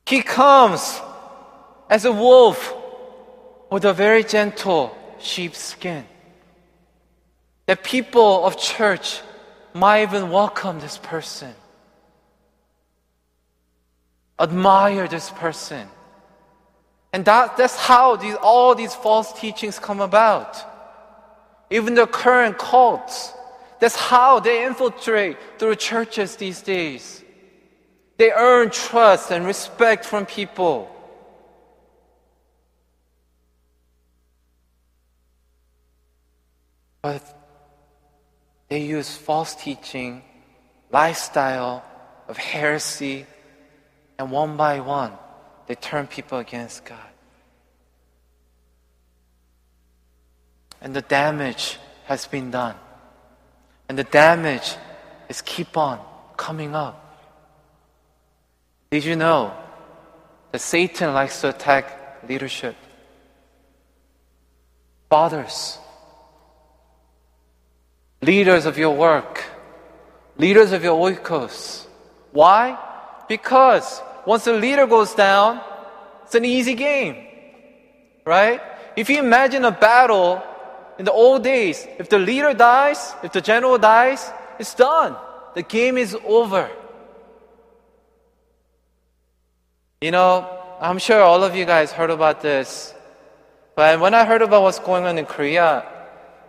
He 0.06 0.22
comes 0.22 1.00
as 1.90 2.06
a 2.06 2.12
wolf 2.12 2.74
with 3.70 3.86
a 3.86 3.94
very 3.94 4.24
gentle 4.24 4.96
sheep's 5.20 5.60
skin. 5.60 6.06
The 7.68 7.76
people 7.76 8.46
of 8.46 8.58
church 8.58 9.22
might 9.74 10.04
even 10.04 10.30
welcome 10.30 10.80
this 10.80 10.98
person, 10.98 11.54
admire 14.40 15.08
this 15.08 15.30
person. 15.30 15.88
And 17.12 17.26
that, 17.26 17.58
that's 17.58 17.76
how 17.76 18.16
these, 18.16 18.36
all 18.36 18.76
these 18.76 18.94
false 18.94 19.34
teachings 19.40 19.80
come 19.80 20.00
about. 20.00 20.58
Even 21.72 21.96
the 21.96 22.06
current 22.06 22.58
cults, 22.58 23.34
that's 23.80 23.96
how 23.96 24.40
they 24.40 24.66
infiltrate 24.66 25.38
through 25.58 25.76
churches 25.76 26.36
these 26.36 26.62
days. 26.62 27.24
They 28.18 28.32
earn 28.32 28.70
trust 28.70 29.32
and 29.32 29.46
respect 29.46 30.06
from 30.06 30.26
people. 30.26 30.94
But 37.02 37.39
they 38.70 38.82
use 38.82 39.16
false 39.16 39.56
teaching, 39.56 40.22
lifestyle 40.92 41.84
of 42.28 42.38
heresy, 42.38 43.26
and 44.18 44.32
one 44.32 44.58
by 44.58 44.80
one, 44.80 45.14
they 45.68 45.76
turn 45.76 46.08
people 46.08 46.38
against 46.38 46.86
God. 46.86 46.98
And 50.82 50.96
the 50.96 51.02
damage 51.02 51.78
has 52.06 52.28
been 52.28 52.52
done. 52.52 52.76
And 53.88 53.98
the 53.98 54.04
damage 54.04 54.76
is 55.28 55.42
keep 55.42 55.76
on 55.76 56.00
coming 56.38 56.76
up. 56.76 57.06
Did 58.92 59.04
you 59.04 59.16
know 59.16 59.54
that 60.52 60.60
Satan 60.60 61.14
likes 61.14 61.42
to 61.42 61.50
attack 61.50 62.28
leadership? 62.28 62.76
Fathers, 65.10 65.80
leaders 68.22 68.66
of 68.66 68.78
your 68.78 68.96
work, 68.96 69.44
leaders 70.38 70.72
of 70.72 70.84
your 70.84 70.98
oikos. 71.00 71.86
Why? 72.32 72.78
Because 73.28 74.02
once 74.26 74.46
the 74.46 74.54
leader 74.54 74.86
goes 74.88 75.14
down, 75.14 75.62
it's 76.26 76.36
an 76.36 76.46
easy 76.46 76.76
game. 76.76 77.26
Right? 78.26 78.62
If 78.96 79.10
you 79.10 79.20
imagine 79.20 79.66
a 79.66 79.72
battle 79.72 80.44
in 80.98 81.06
the 81.06 81.12
old 81.12 81.44
days, 81.44 81.88
if 81.98 82.10
the 82.10 82.20
leader 82.20 82.54
dies, 82.54 83.14
if 83.24 83.32
the 83.32 83.42
general 83.42 83.78
dies, 83.78 84.32
it's 84.60 84.76
done. 84.76 85.16
The 85.56 85.64
game 85.64 85.98
is 85.98 86.16
over. 86.26 86.70
You 90.02 90.12
know, 90.12 90.48
I'm 90.80 91.00
sure 91.00 91.22
all 91.22 91.44
of 91.44 91.56
you 91.56 91.66
guys 91.66 91.92
heard 91.92 92.10
about 92.10 92.42
this. 92.42 92.94
But 93.76 94.00
when 94.00 94.14
I 94.14 94.26
heard 94.26 94.42
about 94.42 94.64
what's 94.64 94.80
going 94.80 95.06
on 95.06 95.18
in 95.18 95.26
Korea, 95.26 95.86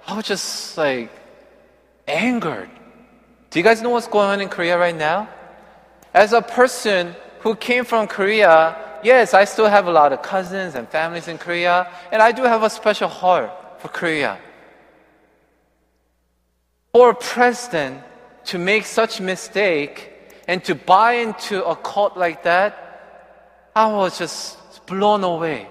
I 0.07 0.17
was 0.17 0.27
just 0.27 0.77
like 0.77 1.11
angered. 2.11 2.71
Do 3.51 3.59
you 3.59 3.63
guys 3.63 3.83
know 3.83 3.91
what's 3.91 4.07
going 4.07 4.29
on 4.29 4.41
in 4.41 4.49
Korea 4.49 4.79
right 4.79 4.95
now? 4.95 5.29
As 6.13 6.33
a 6.33 6.43
person 6.43 7.15
who 7.41 7.55
came 7.55 7.85
from 7.85 8.07
Korea, 8.07 8.77
yes, 9.03 9.35
I 9.35 9.45
still 9.45 9.67
have 9.67 9.87
a 9.87 9.93
lot 9.93 10.13
of 10.13 10.23
cousins 10.23 10.75
and 10.75 10.89
families 10.89 11.29
in 11.29 11.39
Korea, 11.39 11.91
and 12.13 12.21
I 12.21 12.33
do 12.33 12.43
have 12.43 12.63
a 12.63 12.71
special 12.71 13.09
heart 13.09 13.51
for 13.81 13.89
Korea. 13.89 14.39
For 16.93 17.11
a 17.11 17.15
president 17.15 18.03
to 18.47 18.59
make 18.59 18.85
such 18.85 19.21
a 19.21 19.23
mistake 19.23 20.11
and 20.49 20.63
to 20.65 20.75
buy 20.75 21.15
into 21.15 21.65
a 21.65 21.77
cult 21.77 22.17
like 22.17 22.43
that, 22.43 23.71
I 23.75 23.87
was 23.93 24.19
just 24.19 24.59
blown 24.87 25.23
away 25.23 25.69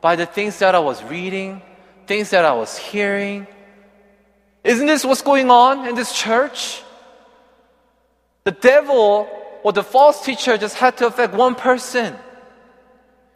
by 0.00 0.16
the 0.16 0.26
things 0.26 0.58
that 0.58 0.74
I 0.74 0.78
was 0.80 1.02
reading, 1.04 1.62
things 2.06 2.30
that 2.30 2.44
I 2.44 2.52
was 2.52 2.76
hearing. 2.76 3.46
Isn't 4.64 4.86
this 4.86 5.04
what's 5.04 5.22
going 5.22 5.50
on 5.50 5.86
in 5.86 5.94
this 5.94 6.12
church? 6.18 6.82
The 8.44 8.50
devil 8.50 9.28
or 9.62 9.72
the 9.72 9.82
false 9.82 10.24
teacher 10.24 10.56
just 10.56 10.76
had 10.76 10.96
to 10.98 11.06
affect 11.06 11.34
one 11.34 11.54
person. 11.54 12.16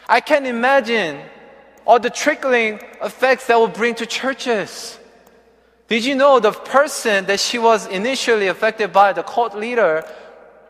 I 0.08 0.20
can't 0.20 0.46
imagine 0.46 1.20
all 1.86 2.00
the 2.00 2.10
trickling 2.10 2.80
effects 3.02 3.46
that 3.46 3.56
will 3.56 3.68
bring 3.68 3.94
to 3.96 4.06
churches. 4.06 4.98
Did 5.88 6.04
you 6.04 6.14
know 6.14 6.40
the 6.40 6.52
person 6.52 7.26
that 7.26 7.40
she 7.40 7.58
was 7.58 7.86
initially 7.86 8.48
affected 8.48 8.92
by, 8.92 9.12
the 9.12 9.22
cult 9.22 9.54
leader, 9.54 10.04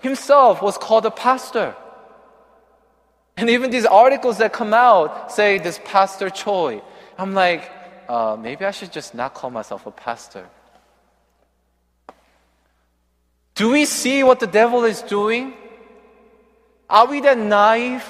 himself 0.00 0.62
was 0.62 0.78
called 0.78 1.06
a 1.06 1.10
pastor? 1.10 1.74
And 3.36 3.50
even 3.50 3.70
these 3.70 3.86
articles 3.86 4.38
that 4.38 4.52
come 4.52 4.74
out 4.74 5.30
say 5.30 5.58
this 5.58 5.80
Pastor 5.84 6.30
Choi. 6.30 6.82
I'm 7.16 7.34
like, 7.34 7.70
uh, 8.08 8.36
maybe 8.40 8.64
I 8.64 8.70
should 8.70 8.92
just 8.92 9.14
not 9.14 9.34
call 9.34 9.50
myself 9.50 9.86
a 9.86 9.90
pastor. 9.90 10.48
Do 13.54 13.70
we 13.70 13.84
see 13.84 14.22
what 14.22 14.40
the 14.40 14.46
devil 14.46 14.84
is 14.84 15.02
doing? 15.02 15.52
Are 16.88 17.06
we 17.06 17.20
that 17.20 17.36
naive 17.36 18.04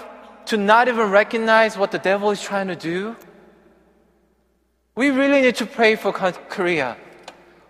to 0.47 0.57
not 0.57 0.89
even 0.89 1.11
recognize 1.11 1.77
what 1.77 1.91
the 1.91 1.99
devil 1.99 2.31
is 2.31 2.41
trying 2.41 2.69
to 2.69 2.77
do? 2.77 3.17
We 4.95 5.11
really 5.11 5.41
need 5.41 5.57
to 5.57 5.67
pray 5.67 5.97
for 5.97 6.13
Korea. 6.13 6.97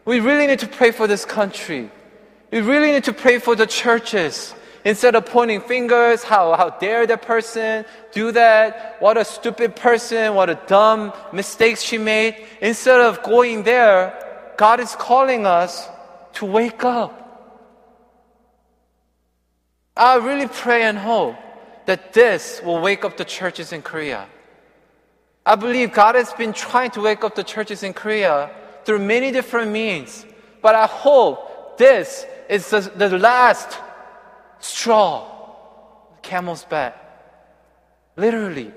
We 0.05 0.21
really 0.21 0.47
need 0.47 0.59
to 0.61 0.67
pray 0.67 0.91
for 0.91 1.07
this 1.07 1.25
country. 1.25 1.91
We 2.51 2.61
really 2.61 2.93
need 2.93 3.05
to 3.05 3.13
pray 3.13 3.39
for 3.39 3.55
the 3.55 3.67
churches. 3.67 4.55
Instead 4.85 5.15
of 5.15 5.27
pointing 5.27 5.61
fingers, 5.61 6.23
how, 6.23 6.55
how 6.55 6.71
dare 6.71 7.07
that 7.07 7.23
person 7.23 7.85
do 8.13 8.33
that? 8.33 8.97
What 9.01 9.17
a 9.17 9.25
stupid 9.25 9.75
person, 9.75 10.35
what 10.35 10.49
a 10.49 10.59
dumb 10.67 11.13
mistakes 11.33 11.83
she 11.83 11.99
made. 11.99 12.37
Instead 12.61 13.01
of 13.01 13.23
going 13.23 13.65
there, 13.65 14.55
God 14.57 14.81
is 14.81 14.95
calling 14.95 15.47
us 15.47 15.89
to 16.35 16.47
wake 16.47 16.85
up. 16.85 17.15
I 19.97 20.17
really 20.17 20.47
pray 20.47 20.83
and 20.83 20.97
hope 20.97 21.37
that 21.87 22.13
this 22.13 22.61
will 22.63 22.81
wake 22.81 23.05
up 23.05 23.17
the 23.17 23.25
churches 23.25 23.73
in 23.73 23.83
Korea. 23.83 24.27
I 25.45 25.57
believe 25.57 25.93
God 25.93 26.15
has 26.15 26.33
been 26.35 26.53
trying 26.53 26.91
to 26.93 27.01
wake 27.01 27.25
up 27.25 27.35
the 27.35 27.43
churches 27.43 27.83
in 27.83 27.95
Korea 27.95 28.51
through 28.85 29.01
many 29.01 29.33
different 29.33 29.73
means. 29.73 30.25
But 30.63 30.75
I 30.75 30.87
hope 30.87 31.79
this 31.79 32.27
is 32.49 32.69
the, 32.71 32.81
the 32.81 33.19
last 33.19 33.79
straw, 34.61 35.27
camel's 36.23 36.65
back. 36.65 36.97
Literally, 38.17 38.73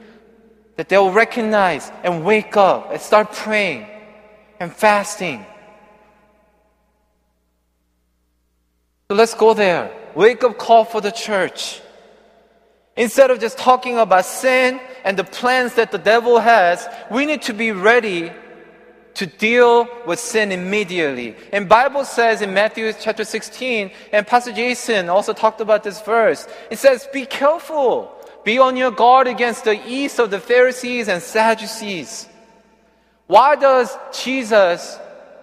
that 0.75 0.89
they 0.89 0.97
will 0.97 1.11
recognize 1.11 1.91
and 2.03 2.23
wake 2.23 2.55
up 2.57 2.91
and 2.91 3.01
start 3.01 3.31
praying 3.31 3.87
and 4.59 4.73
fasting. 4.73 5.45
So 9.09 9.15
let's 9.15 9.33
go 9.33 9.53
there. 9.53 9.91
Wake 10.15 10.43
up 10.43 10.57
call 10.57 10.85
for 10.85 11.01
the 11.01 11.11
church. 11.11 11.81
Instead 12.95 13.31
of 13.31 13.39
just 13.39 13.57
talking 13.57 13.97
about 13.97 14.25
sin 14.25 14.79
and 15.03 15.17
the 15.17 15.23
plans 15.23 15.75
that 15.75 15.91
the 15.91 15.97
devil 15.97 16.39
has, 16.39 16.87
we 17.09 17.25
need 17.25 17.41
to 17.43 17.53
be 17.53 17.71
ready 17.71 18.31
to 19.15 19.25
deal 19.25 19.87
with 20.05 20.19
sin 20.19 20.51
immediately. 20.51 21.35
And 21.51 21.67
Bible 21.67 22.05
says 22.05 22.41
in 22.41 22.53
Matthew 22.53 22.91
chapter 22.93 23.23
16, 23.23 23.91
and 24.11 24.25
Pastor 24.25 24.53
Jason 24.53 25.09
also 25.09 25.33
talked 25.33 25.61
about 25.61 25.83
this 25.83 26.01
verse. 26.01 26.47
It 26.69 26.79
says, 26.79 27.07
be 27.11 27.25
careful. 27.25 28.11
Be 28.43 28.57
on 28.57 28.77
your 28.77 28.91
guard 28.91 29.27
against 29.27 29.65
the 29.65 29.75
yeast 29.75 30.19
of 30.19 30.31
the 30.31 30.39
Pharisees 30.39 31.07
and 31.07 31.21
Sadducees. 31.21 32.27
Why 33.27 33.55
does 33.55 33.95
Jesus 34.13 34.97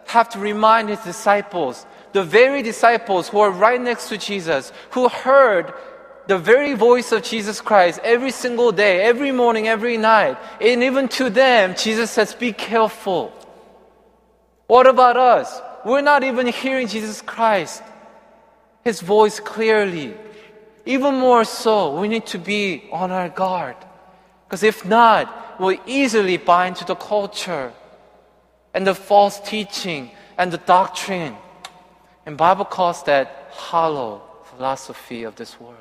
have 0.07 0.29
to 0.31 0.39
remind 0.39 0.89
his 0.89 1.01
disciples, 1.01 1.87
the 2.13 2.25
very 2.25 2.63
disciples 2.63 3.29
who 3.29 3.39
are 3.41 3.51
right 3.51 3.81
next 3.81 4.09
to 4.09 4.19
Jesus, 4.19 4.73
who 4.91 5.09
heard 5.09 5.73
the 6.27 6.39
very 6.39 6.75
voice 6.75 7.13
of 7.13 7.23
Jesus 7.23 7.61
Christ 7.61 8.01
every 8.03 8.31
single 8.31 8.73
day, 8.73 9.03
every 9.03 9.33
morning, 9.33 9.69
every 9.69 9.97
night. 9.97 10.37
And 10.61 10.83
even 10.83 11.09
to 11.09 11.31
them, 11.31 11.75
Jesus 11.77 12.11
says, 12.11 12.35
Be 12.35 12.53
careful. 12.53 13.33
What 14.69 14.87
about 14.87 15.17
us? 15.17 15.61
We're 15.85 16.03
not 16.03 16.23
even 16.23 16.47
hearing 16.47 16.87
Jesus 16.89 17.23
Christ, 17.23 17.83
His 18.85 19.01
voice 19.01 19.41
clearly. 19.41 20.15
Even 20.85 21.15
more 21.15 21.45
so, 21.45 21.99
we 21.99 22.07
need 22.07 22.27
to 22.27 22.39
be 22.39 22.85
on 22.93 23.11
our 23.11 23.31
guard. 23.31 23.77
Because 24.45 24.63
if 24.63 24.85
not, 24.85 25.59
we'll 25.59 25.81
easily 25.87 26.37
buy 26.37 26.67
into 26.67 26.85
the 26.85 26.95
culture 26.95 27.73
and 28.75 28.87
the 28.87 28.95
false 28.95 29.41
teaching 29.41 30.11
and 30.37 30.53
the 30.53 30.59
doctrine. 30.59 31.35
And 32.27 32.37
Bible 32.37 32.67
calls 32.67 33.03
that 33.05 33.49
hollow 33.51 34.23
philosophy 34.45 35.25
of 35.25 35.37
this 35.37 35.59
world. 35.59 35.77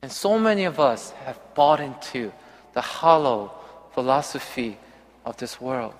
And 0.00 0.10
so 0.10 0.38
many 0.38 0.64
of 0.64 0.80
us 0.80 1.10
have 1.26 1.38
bought 1.54 1.80
into 1.80 2.32
the 2.72 2.80
hollow 2.80 3.52
philosophy 3.92 4.78
of 5.24 5.36
this 5.36 5.60
world. 5.60 5.94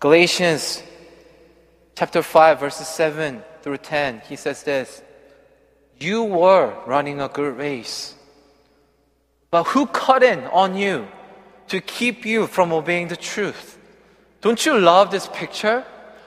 Galatians 0.00 0.80
chapter 1.96 2.22
5, 2.22 2.60
verses 2.60 2.86
7 2.86 3.42
through 3.62 3.78
10, 3.78 4.22
he 4.28 4.36
says 4.36 4.62
this 4.62 5.02
You 5.98 6.22
were 6.22 6.72
running 6.86 7.20
a 7.20 7.28
good 7.28 7.56
race, 7.56 8.14
but 9.50 9.64
who 9.64 9.86
cut 9.86 10.22
in 10.22 10.44
on 10.44 10.76
you 10.76 11.08
to 11.66 11.80
keep 11.80 12.24
you 12.24 12.46
from 12.46 12.72
obeying 12.72 13.08
the 13.08 13.16
truth? 13.16 13.76
Don't 14.40 14.64
you 14.64 14.78
love 14.78 15.10
this 15.10 15.28
picture? 15.32 15.84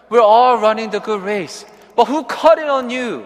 We're 0.10 0.20
all 0.20 0.58
running 0.58 0.90
the 0.90 1.00
good 1.00 1.22
race, 1.22 1.64
but 1.96 2.06
who 2.06 2.26
cut 2.26 2.60
in 2.60 2.68
on 2.68 2.90
you? 2.90 3.26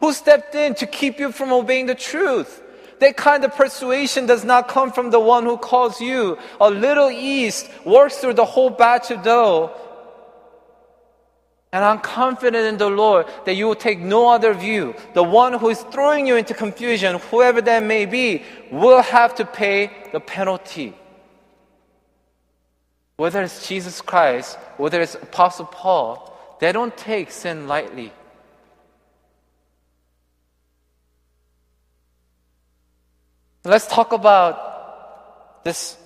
Who 0.00 0.12
stepped 0.12 0.56
in 0.56 0.74
to 0.76 0.86
keep 0.86 1.20
you 1.20 1.30
from 1.30 1.52
obeying 1.52 1.86
the 1.86 1.94
truth? 1.94 2.60
That 3.00 3.16
kind 3.16 3.44
of 3.44 3.54
persuasion 3.54 4.26
does 4.26 4.44
not 4.44 4.68
come 4.68 4.92
from 4.92 5.10
the 5.10 5.18
one 5.18 5.44
who 5.44 5.56
calls 5.56 6.00
you. 6.00 6.38
A 6.60 6.70
little 6.70 7.10
yeast 7.10 7.68
works 7.84 8.18
through 8.18 8.34
the 8.34 8.44
whole 8.44 8.70
batch 8.70 9.10
of 9.10 9.22
dough. 9.22 9.72
And 11.72 11.84
I'm 11.84 12.00
confident 12.00 12.66
in 12.66 12.76
the 12.78 12.90
Lord 12.90 13.26
that 13.46 13.54
you 13.54 13.66
will 13.66 13.76
take 13.76 14.00
no 14.00 14.28
other 14.28 14.52
view. 14.52 14.94
The 15.14 15.22
one 15.22 15.54
who 15.54 15.70
is 15.70 15.80
throwing 15.90 16.26
you 16.26 16.36
into 16.36 16.52
confusion, 16.52 17.18
whoever 17.30 17.62
that 17.62 17.82
may 17.82 18.06
be, 18.06 18.44
will 18.70 19.02
have 19.02 19.34
to 19.36 19.44
pay 19.44 19.90
the 20.12 20.20
penalty. 20.20 20.94
Whether 23.16 23.42
it's 23.42 23.68
Jesus 23.68 24.00
Christ, 24.00 24.56
whether 24.76 25.00
it's 25.00 25.14
Apostle 25.14 25.66
Paul, 25.66 26.56
they 26.60 26.72
don't 26.72 26.96
take 26.96 27.30
sin 27.30 27.68
lightly. 27.68 28.12
Let's 33.62 33.86
talk 33.86 34.12
about 34.14 35.64
this 35.64 35.98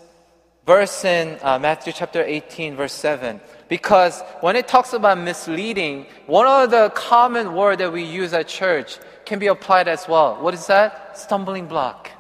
verse 0.66 1.04
in 1.04 1.38
uh, 1.40 1.60
Matthew 1.60 1.92
chapter 1.92 2.20
18, 2.20 2.74
verse 2.74 2.92
7. 2.92 3.40
Because 3.68 4.20
when 4.40 4.56
it 4.56 4.66
talks 4.66 4.92
about 4.92 5.18
misleading, 5.18 6.06
one 6.26 6.48
of 6.48 6.72
the 6.72 6.90
common 6.96 7.54
word 7.54 7.78
that 7.78 7.92
we 7.92 8.02
use 8.02 8.32
at 8.32 8.48
church 8.48 8.98
can 9.24 9.38
be 9.38 9.46
applied 9.46 9.86
as 9.86 10.08
well. 10.08 10.42
What 10.42 10.52
is 10.52 10.66
that? 10.66 11.16
Stumbling 11.16 11.68
block. 11.68 12.10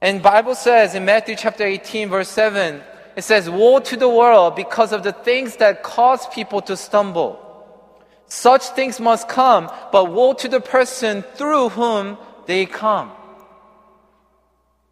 And 0.00 0.22
Bible 0.22 0.54
says 0.54 0.94
in 0.94 1.04
Matthew 1.04 1.36
chapter 1.36 1.64
18, 1.64 2.08
verse 2.08 2.30
7, 2.30 2.80
it 3.16 3.22
says, 3.22 3.50
Woe 3.50 3.80
to 3.80 3.98
the 3.98 4.08
world 4.08 4.56
because 4.56 4.92
of 4.92 5.02
the 5.02 5.12
things 5.12 5.56
that 5.56 5.82
cause 5.82 6.26
people 6.28 6.62
to 6.62 6.76
stumble. 6.78 7.42
Such 8.28 8.64
things 8.68 8.98
must 8.98 9.28
come, 9.28 9.70
but 9.92 10.10
woe 10.10 10.32
to 10.32 10.48
the 10.48 10.60
person 10.60 11.20
through 11.34 11.68
whom 11.68 12.16
they 12.46 12.64
come. 12.64 13.12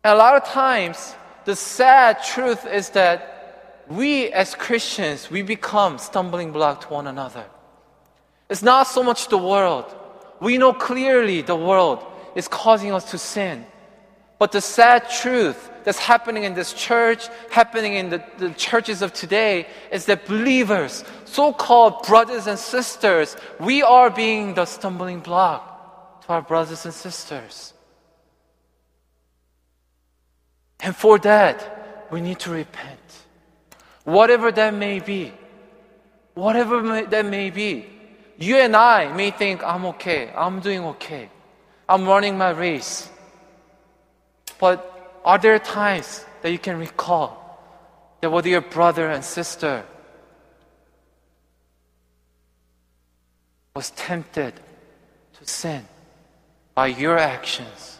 And 0.05 0.13
a 0.13 0.17
lot 0.17 0.37
of 0.37 0.45
times, 0.45 1.17
the 1.47 1.57
sad 1.57 2.23
truth 2.23 2.67
is 2.67 2.91
that 2.91 3.83
we 3.89 4.29
as 4.29 4.55
Christians, 4.55 5.31
we 5.31 5.43
become 5.43 5.99
stumbling 5.99 6.53
block 6.53 6.83
to 6.83 6.89
one 6.89 7.07
another. 7.07 7.47
It's 8.51 8.63
not 8.63 8.87
so 8.87 9.03
much 9.03 9.29
the 9.29 9.39
world. 9.39 9.87
We 10.41 10.59
know 10.59 10.73
clearly 10.73 11.41
the 11.41 11.57
world 11.57 12.05
is 12.35 12.49
causing 12.49 12.93
us 12.93 13.11
to 13.13 13.19
sin. 13.19 13.67
But 14.39 14.53
the 14.53 14.61
sad 14.61 15.09
truth 15.09 15.71
that's 15.85 15.99
happening 15.99 16.45
in 16.45 16.55
this 16.55 16.73
church, 16.73 17.29
happening 17.51 17.95
in 17.95 18.11
the, 18.11 18.25
the 18.39 18.51
churches 18.51 19.01
of 19.01 19.13
today, 19.13 19.67
is 19.91 20.07
that 20.07 20.27
believers, 20.27 21.05
so 21.25 21.53
called 21.53 22.07
brothers 22.07 22.47
and 22.47 22.59
sisters, 22.59 23.37
we 23.61 23.83
are 23.83 24.11
being 24.11 24.55
the 24.55 24.67
stumbling 24.67 25.21
block 25.21 26.23
to 26.23 26.29
our 26.31 26.43
brothers 26.43 26.85
and 26.85 26.93
sisters. 26.93 27.74
And 30.85 30.95
for 30.95 31.19
that, 31.21 32.07
we 32.11 32.21
need 32.21 32.39
to 32.41 32.51
repent. 32.51 33.01
Whatever 34.05 34.53
that 34.53 34.75
may 34.75 35.01
be, 35.01 35.33
whatever 36.35 37.03
that 37.07 37.25
may 37.25 37.49
be, 37.49 37.87
you 38.37 38.57
and 38.57 38.77
I 38.77 39.11
may 39.15 39.31
think, 39.31 39.65
I'm 39.65 39.87
okay, 39.97 40.31
I'm 40.37 40.61
doing 40.61 40.85
okay. 40.97 41.31
I'm 41.89 42.05
running 42.05 42.37
my 42.37 42.51
race. 42.51 43.09
But 44.59 45.21
are 45.25 45.39
there 45.39 45.59
times 45.59 46.23
that 46.43 46.53
you 46.53 46.59
can 46.59 46.79
recall 46.79 47.41
that 48.21 48.31
whether 48.31 48.51
your 48.51 48.61
brother 48.61 49.09
and 49.09 49.25
sister 49.25 49.85
was 53.75 53.89
tempted 53.91 54.53
to 55.39 55.47
sin 55.47 55.89
by 56.75 56.89
your 56.89 57.17
actions, 57.17 57.99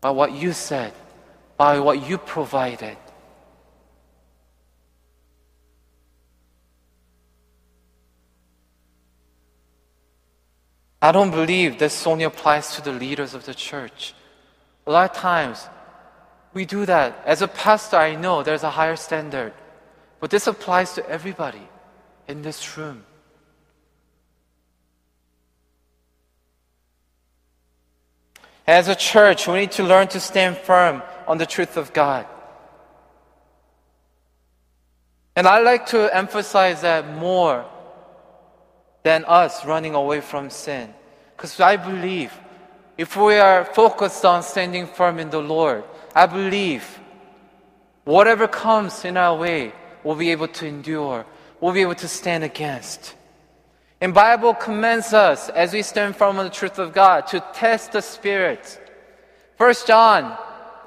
by 0.00 0.10
what 0.10 0.30
you 0.30 0.52
said, 0.52 0.92
by 1.60 1.78
what 1.78 2.08
you 2.08 2.16
provided? 2.16 2.96
I 11.02 11.12
don't 11.12 11.30
believe 11.30 11.78
this 11.78 12.06
only 12.06 12.24
applies 12.24 12.74
to 12.76 12.80
the 12.80 12.92
leaders 12.92 13.34
of 13.34 13.44
the 13.44 13.52
church. 13.52 14.14
A 14.86 14.90
lot 14.90 15.10
of 15.10 15.16
times, 15.18 15.68
we 16.54 16.64
do 16.64 16.86
that. 16.86 17.20
As 17.26 17.42
a 17.42 17.48
pastor, 17.48 17.98
I 17.98 18.14
know 18.14 18.42
there's 18.42 18.62
a 18.62 18.70
higher 18.70 18.96
standard, 18.96 19.52
but 20.18 20.30
this 20.30 20.46
applies 20.46 20.94
to 20.94 21.06
everybody 21.10 21.68
in 22.26 22.40
this 22.40 22.78
room. 22.78 23.04
As 28.66 28.88
a 28.88 28.94
church, 28.94 29.46
we 29.46 29.60
need 29.60 29.72
to 29.72 29.84
learn 29.84 30.08
to 30.08 30.20
stand 30.20 30.56
firm 30.56 31.02
on 31.30 31.38
the 31.38 31.46
truth 31.46 31.76
of 31.76 31.92
God. 31.92 32.26
And 35.36 35.46
I 35.46 35.60
like 35.60 35.86
to 35.94 36.12
emphasize 36.12 36.80
that 36.80 37.06
more 37.06 37.64
than 39.04 39.24
us 39.26 39.64
running 39.64 39.94
away 39.94 40.22
from 40.22 40.50
sin. 40.50 40.92
Because 41.36 41.60
I 41.60 41.76
believe 41.76 42.32
if 42.98 43.16
we 43.16 43.36
are 43.36 43.64
focused 43.64 44.24
on 44.24 44.42
standing 44.42 44.88
firm 44.88 45.20
in 45.20 45.30
the 45.30 45.40
Lord, 45.40 45.84
I 46.16 46.26
believe 46.26 46.98
whatever 48.02 48.48
comes 48.48 49.04
in 49.04 49.16
our 49.16 49.38
way, 49.38 49.72
we'll 50.02 50.16
be 50.16 50.32
able 50.32 50.48
to 50.48 50.66
endure, 50.66 51.24
we'll 51.60 51.72
be 51.72 51.82
able 51.82 51.94
to 51.94 52.08
stand 52.08 52.42
against. 52.42 53.14
And 54.00 54.12
Bible 54.12 54.52
commands 54.52 55.14
us 55.14 55.48
as 55.48 55.72
we 55.72 55.82
stand 55.82 56.16
firm 56.16 56.40
on 56.40 56.46
the 56.46 56.50
truth 56.50 56.80
of 56.80 56.92
God 56.92 57.28
to 57.28 57.38
test 57.54 57.92
the 57.92 58.02
spirits. 58.02 58.80
First 59.56 59.86
John 59.86 60.36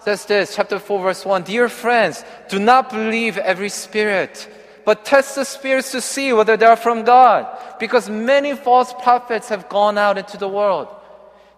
says 0.03 0.25
this, 0.25 0.55
chapter 0.55 0.79
4, 0.79 1.01
verse 1.01 1.25
1 1.25 1.43
Dear 1.43 1.69
friends, 1.69 2.23
do 2.49 2.59
not 2.59 2.89
believe 2.89 3.37
every 3.37 3.69
spirit 3.69 4.49
but 4.85 5.05
test 5.05 5.35
the 5.35 5.45
spirits 5.45 5.91
to 5.91 6.01
see 6.01 6.33
whether 6.33 6.57
they 6.57 6.65
are 6.65 6.75
from 6.75 7.03
God, 7.03 7.47
because 7.79 8.09
many 8.09 8.55
false 8.55 8.93
prophets 8.93 9.49
have 9.49 9.69
gone 9.69 9.97
out 9.97 10.17
into 10.17 10.37
the 10.37 10.47
world. 10.47 10.87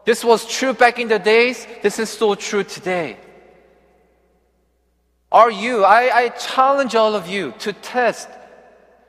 This 0.05 0.23
was 0.23 0.45
true 0.45 0.73
back 0.73 0.99
in 0.99 1.07
the 1.07 1.19
days, 1.19 1.65
this 1.81 1.97
is 1.99 2.09
still 2.09 2.35
true 2.35 2.63
today. 2.63 3.17
Are 5.31 5.51
you, 5.51 5.83
I, 5.83 6.15
I 6.15 6.29
challenge 6.29 6.95
all 6.95 7.15
of 7.15 7.27
you 7.27 7.53
to 7.59 7.73
test 7.73 8.29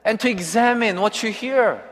and 0.05 0.19
to 0.21 0.31
examine 0.31 1.01
what 1.01 1.23
you 1.23 1.31
hear. 1.31 1.83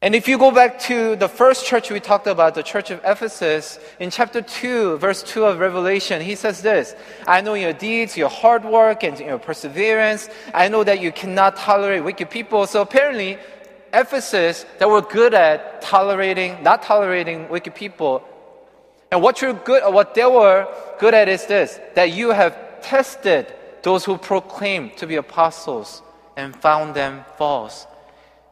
And 0.00 0.14
if 0.14 0.28
you 0.28 0.38
go 0.38 0.52
back 0.52 0.78
to 0.82 1.16
the 1.16 1.28
first 1.28 1.66
church 1.66 1.90
we 1.90 1.98
talked 1.98 2.28
about, 2.28 2.54
the 2.54 2.62
church 2.62 2.92
of 2.92 3.00
Ephesus, 3.04 3.80
in 3.98 4.10
chapter 4.10 4.40
2, 4.40 4.98
verse 4.98 5.24
2 5.24 5.44
of 5.44 5.58
Revelation, 5.58 6.22
he 6.22 6.36
says 6.36 6.62
this 6.62 6.94
I 7.26 7.40
know 7.40 7.54
your 7.54 7.72
deeds, 7.72 8.16
your 8.16 8.28
hard 8.28 8.64
work, 8.64 9.02
and 9.02 9.18
your 9.18 9.38
perseverance. 9.38 10.28
I 10.54 10.68
know 10.68 10.84
that 10.84 11.00
you 11.00 11.10
cannot 11.10 11.56
tolerate 11.56 12.04
wicked 12.04 12.30
people. 12.30 12.68
So 12.68 12.80
apparently, 12.80 13.38
Ephesus, 13.92 14.64
that 14.78 14.88
were 14.88 15.02
good 15.02 15.34
at 15.34 15.82
tolerating, 15.82 16.62
not 16.62 16.84
tolerating 16.84 17.48
wicked 17.48 17.74
people. 17.74 18.22
And 19.10 19.20
what 19.20 19.42
you're 19.42 19.54
good, 19.54 19.92
what 19.92 20.14
they 20.14 20.26
were 20.26 20.72
good 21.00 21.14
at 21.14 21.28
is 21.28 21.46
this 21.46 21.80
that 21.96 22.12
you 22.12 22.30
have 22.30 22.56
tested 22.82 23.52
those 23.82 24.04
who 24.04 24.16
proclaim 24.16 24.90
to 24.96 25.08
be 25.08 25.16
apostles 25.16 26.02
and 26.36 26.54
found 26.54 26.94
them 26.94 27.24
false. 27.36 27.84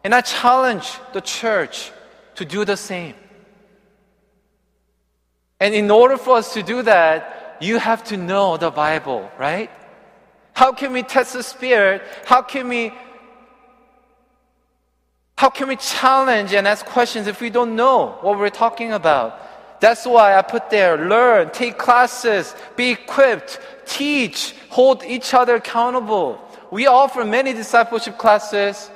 And 0.07 0.15
I 0.15 0.21
challenge 0.21 1.01
the 1.13 1.21
church 1.21 1.91
to 2.37 2.45
do 2.45 2.65
the 2.65 2.77
same. 2.77 3.17
And 5.59 5.75
in 5.75 5.91
order 5.91 6.17
for 6.17 6.37
us 6.37 6.55
to 6.55 6.63
do 6.63 6.83
that, 6.83 7.57
you 7.61 7.81
have 7.81 8.05
to 8.05 8.17
know 8.17 8.57
the 8.57 8.71
Bible, 8.71 9.29
right? 9.37 9.69
How 10.53 10.71
can 10.71 10.93
we 10.93 11.03
test 11.03 11.33
the 11.33 11.43
Spirit? 11.43 12.03
How 12.25 12.41
can 12.41 12.69
we 12.69 12.93
how 15.39 15.51
can 15.51 15.67
we 15.67 15.75
challenge 15.75 16.55
and 16.55 16.69
ask 16.69 16.87
questions 16.87 17.27
if 17.27 17.41
we 17.41 17.51
don't 17.51 17.75
know 17.75 18.17
what 18.21 18.39
we're 18.39 18.49
talking 18.65 18.93
about? 18.93 19.81
That's 19.81 20.07
why 20.07 20.39
I 20.39 20.43
put 20.43 20.71
there 20.71 20.97
learn, 21.09 21.51
take 21.51 21.79
classes, 21.79 22.55
be 22.77 22.91
equipped, 22.91 23.59
teach, 23.87 24.55
hold 24.69 25.03
each 25.03 25.35
other 25.35 25.57
accountable. 25.57 26.41
We 26.71 26.87
offer 26.87 27.25
many 27.25 27.53
discipleship 27.53 28.19
classes. 28.19 28.89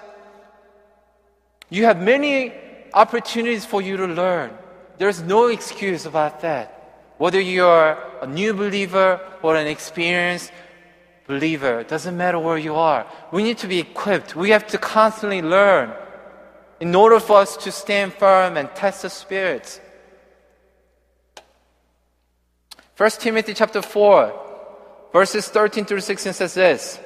You 1.70 1.84
have 1.84 2.02
many 2.02 2.52
opportunities 2.92 3.64
for 3.64 3.80
you 3.80 3.96
to 3.96 4.06
learn. 4.06 4.50
There's 4.98 5.22
no 5.22 5.46
excuse 5.46 6.04
about 6.04 6.40
that. 6.40 6.76
Whether 7.16 7.40
you're 7.40 7.96
a 8.20 8.26
new 8.26 8.52
believer 8.52 9.20
or 9.42 9.56
an 9.56 9.66
experienced 9.66 10.52
believer, 11.26 11.84
doesn't 11.84 12.16
matter 12.16 12.38
where 12.38 12.58
you 12.58 12.74
are. 12.74 13.06
We 13.30 13.42
need 13.42 13.58
to 13.58 13.68
be 13.68 13.78
equipped. 13.78 14.34
We 14.34 14.50
have 14.50 14.66
to 14.68 14.78
constantly 14.78 15.42
learn 15.42 15.92
in 16.80 16.94
order 16.94 17.20
for 17.20 17.38
us 17.38 17.56
to 17.58 17.70
stand 17.70 18.14
firm 18.14 18.56
and 18.56 18.68
test 18.74 19.02
the 19.02 19.10
spirits. 19.10 19.80
1 22.96 23.10
Timothy 23.20 23.54
chapter 23.54 23.80
4, 23.80 25.10
verses 25.12 25.48
13 25.48 25.84
through 25.84 26.00
16 26.00 26.32
says 26.32 26.54
this 26.54 26.98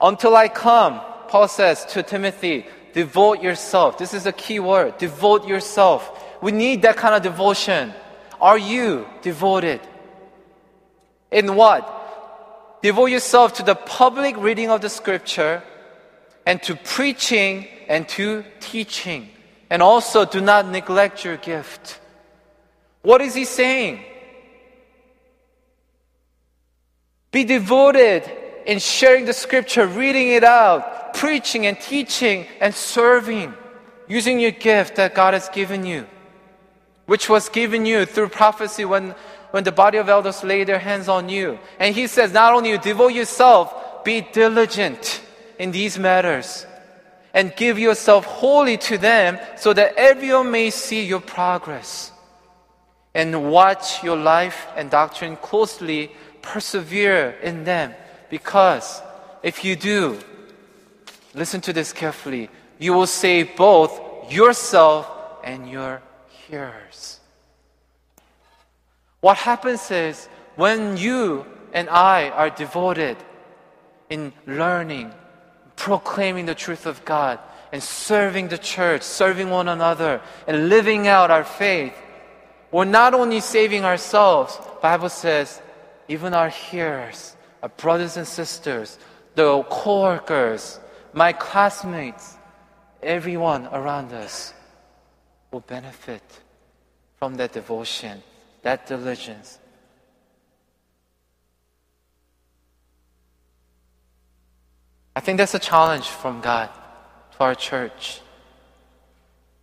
Until 0.00 0.36
I 0.36 0.48
come, 0.48 1.00
Paul 1.28 1.48
says 1.48 1.84
to 1.86 2.02
Timothy, 2.02 2.66
Devote 2.94 3.42
yourself. 3.42 3.98
This 3.98 4.14
is 4.14 4.24
a 4.24 4.32
key 4.32 4.60
word. 4.60 4.98
Devote 4.98 5.46
yourself. 5.46 6.24
We 6.40 6.52
need 6.52 6.82
that 6.82 6.96
kind 6.96 7.14
of 7.14 7.22
devotion. 7.22 7.92
Are 8.40 8.56
you 8.56 9.06
devoted? 9.20 9.80
In 11.32 11.56
what? 11.56 11.82
Devote 12.82 13.06
yourself 13.06 13.54
to 13.54 13.64
the 13.64 13.74
public 13.74 14.36
reading 14.36 14.70
of 14.70 14.80
the 14.80 14.88
scripture 14.88 15.62
and 16.46 16.62
to 16.62 16.76
preaching 16.76 17.66
and 17.88 18.08
to 18.10 18.44
teaching. 18.60 19.28
And 19.70 19.82
also 19.82 20.24
do 20.24 20.40
not 20.40 20.68
neglect 20.68 21.24
your 21.24 21.36
gift. 21.36 21.98
What 23.02 23.20
is 23.20 23.34
he 23.34 23.44
saying? 23.44 24.04
Be 27.32 27.42
devoted 27.42 28.30
in 28.66 28.78
sharing 28.78 29.24
the 29.24 29.32
scripture, 29.32 29.86
reading 29.86 30.28
it 30.28 30.44
out, 30.44 31.03
preaching 31.14 31.66
and 31.66 31.80
teaching 31.80 32.46
and 32.60 32.74
serving, 32.74 33.54
using 34.08 34.38
your 34.38 34.50
gift 34.50 34.96
that 34.96 35.14
God 35.14 35.32
has 35.32 35.48
given 35.48 35.86
you, 35.86 36.06
which 37.06 37.28
was 37.28 37.48
given 37.48 37.86
you 37.86 38.04
through 38.04 38.28
prophecy 38.28 38.84
when, 38.84 39.14
when 39.52 39.64
the 39.64 39.72
body 39.72 39.98
of 39.98 40.08
elders 40.08 40.44
lay 40.44 40.64
their 40.64 40.78
hands 40.78 41.08
on 41.08 41.28
you. 41.28 41.58
And 41.78 41.94
He 41.94 42.06
says, 42.06 42.32
not 42.32 42.52
only 42.52 42.70
you 42.70 42.78
devote 42.78 43.14
yourself, 43.14 44.04
be 44.04 44.20
diligent 44.20 45.22
in 45.58 45.70
these 45.70 45.98
matters 45.98 46.66
and 47.32 47.54
give 47.56 47.78
yourself 47.78 48.24
wholly 48.24 48.76
to 48.76 48.98
them 48.98 49.38
so 49.56 49.72
that 49.72 49.94
everyone 49.96 50.50
may 50.50 50.70
see 50.70 51.04
your 51.04 51.20
progress 51.20 52.12
and 53.14 53.50
watch 53.50 54.02
your 54.02 54.16
life 54.16 54.66
and 54.76 54.90
doctrine 54.90 55.36
closely, 55.36 56.12
persevere 56.42 57.30
in 57.42 57.64
them 57.64 57.94
because 58.28 59.00
if 59.42 59.64
you 59.64 59.76
do, 59.76 60.18
listen 61.34 61.60
to 61.62 61.72
this 61.72 61.92
carefully, 61.92 62.50
you 62.78 62.92
will 62.92 63.06
save 63.06 63.56
both 63.56 64.32
yourself 64.32 65.10
and 65.42 65.68
your 65.68 66.02
hearers. 66.48 67.20
What 69.20 69.36
happens 69.36 69.90
is 69.90 70.28
when 70.56 70.96
you 70.96 71.46
and 71.72 71.88
I 71.88 72.30
are 72.30 72.50
devoted 72.50 73.16
in 74.10 74.32
learning, 74.46 75.12
proclaiming 75.76 76.46
the 76.46 76.54
truth 76.54 76.86
of 76.86 77.04
God, 77.04 77.38
and 77.72 77.82
serving 77.82 78.48
the 78.48 78.58
church, 78.58 79.02
serving 79.02 79.50
one 79.50 79.68
another, 79.68 80.20
and 80.46 80.68
living 80.68 81.08
out 81.08 81.30
our 81.30 81.42
faith, 81.42 81.94
we're 82.70 82.84
not 82.84 83.14
only 83.14 83.40
saving 83.40 83.84
ourselves, 83.84 84.58
Bible 84.82 85.08
says, 85.08 85.60
even 86.08 86.34
our 86.34 86.48
hearers, 86.48 87.34
our 87.62 87.68
brothers 87.70 88.16
and 88.16 88.26
sisters, 88.26 88.98
the 89.34 89.62
co-workers, 89.70 90.78
my 91.14 91.32
classmates, 91.32 92.36
everyone 93.02 93.66
around 93.66 94.12
us 94.12 94.52
will 95.50 95.60
benefit 95.60 96.22
from 97.18 97.36
that 97.36 97.52
devotion, 97.52 98.22
that 98.62 98.86
diligence. 98.86 99.58
I 105.16 105.20
think 105.20 105.38
that's 105.38 105.54
a 105.54 105.60
challenge 105.60 106.08
from 106.08 106.40
God 106.40 106.68
to 107.32 107.40
our 107.40 107.54
church. 107.54 108.20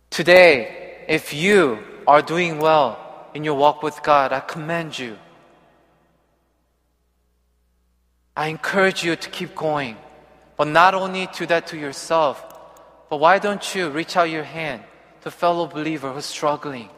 Today, 0.08 1.04
if 1.08 1.34
you 1.34 1.78
are 2.06 2.22
doing 2.22 2.58
well 2.58 2.98
in 3.34 3.44
your 3.44 3.54
walk 3.54 3.82
with 3.82 4.02
God, 4.02 4.32
I 4.32 4.40
commend 4.40 4.98
you. 4.98 5.18
I 8.34 8.48
encourage 8.48 9.04
you 9.04 9.14
to 9.14 9.28
keep 9.28 9.54
going. 9.54 9.96
But 10.56 10.68
not 10.68 10.94
only 10.94 11.28
do 11.36 11.46
that 11.46 11.66
to 11.68 11.78
yourself, 11.78 12.44
but 13.08 13.18
why 13.18 13.38
don't 13.38 13.74
you 13.74 13.90
reach 13.90 14.16
out 14.16 14.30
your 14.30 14.44
hand 14.44 14.82
to 15.22 15.30
fellow 15.30 15.66
believer 15.66 16.12
who's 16.12 16.24
struggling? 16.24 16.88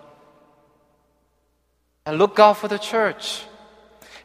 And 2.06 2.18
look 2.18 2.38
out 2.38 2.58
for 2.58 2.68
the 2.68 2.78
church. 2.78 3.44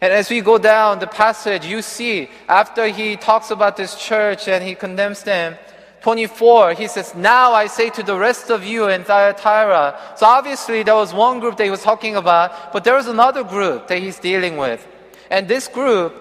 And 0.02 0.14
as 0.14 0.30
we 0.30 0.42
go 0.42 0.58
down 0.58 1.00
the 1.00 1.08
passage, 1.08 1.66
you 1.66 1.82
see, 1.82 2.30
after 2.48 2.88
he 2.88 3.16
talks 3.18 3.52
about 3.52 3.76
this 3.76 3.96
church 3.96 4.48
and 4.48 4.64
he 4.64 4.76
condemns 4.76 5.24
them, 5.24 5.58
24, 6.02 6.74
he 6.74 6.88
says, 6.88 7.14
Now 7.14 7.54
I 7.54 7.68
say 7.68 7.90
to 7.90 8.04
the 8.04 8.18
rest 8.18 8.50
of 8.50 8.64
you 8.64 8.88
in 8.88 9.04
Thyatira. 9.04 10.00
So 10.16 10.26
obviously 10.26 10.84
there 10.84 10.96
was 10.96 11.14
one 11.14 11.40
group 11.40 11.58
that 11.58 11.66
he 11.66 11.72
was 11.72 11.84
talking 11.84 12.16
about, 12.16 12.72
but 12.72 12.84
there 12.84 12.96
was 12.96 13.08
another 13.08 13.44
group 13.44 13.88
that 13.88 14.00
he's 14.00 14.20
dealing 14.20 14.58
with. 14.58 14.88
And 15.30 15.48
this 15.48 15.68
group, 15.68 16.14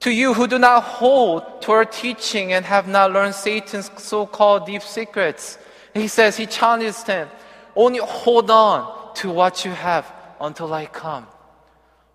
to 0.00 0.10
you 0.10 0.34
who 0.34 0.46
do 0.46 0.58
not 0.58 0.82
hold 0.82 1.62
to 1.62 1.72
our 1.72 1.84
teaching 1.84 2.52
and 2.52 2.64
have 2.64 2.86
not 2.86 3.12
learned 3.12 3.34
Satan's 3.34 3.90
so-called 3.96 4.66
deep 4.66 4.82
secrets, 4.82 5.58
he 5.94 6.08
says, 6.08 6.36
he 6.36 6.46
challenges 6.46 7.02
them, 7.04 7.28
only 7.74 7.98
hold 7.98 8.50
on 8.50 9.14
to 9.16 9.30
what 9.30 9.64
you 9.64 9.72
have 9.72 10.10
until 10.40 10.72
I 10.72 10.86
come. 10.86 11.26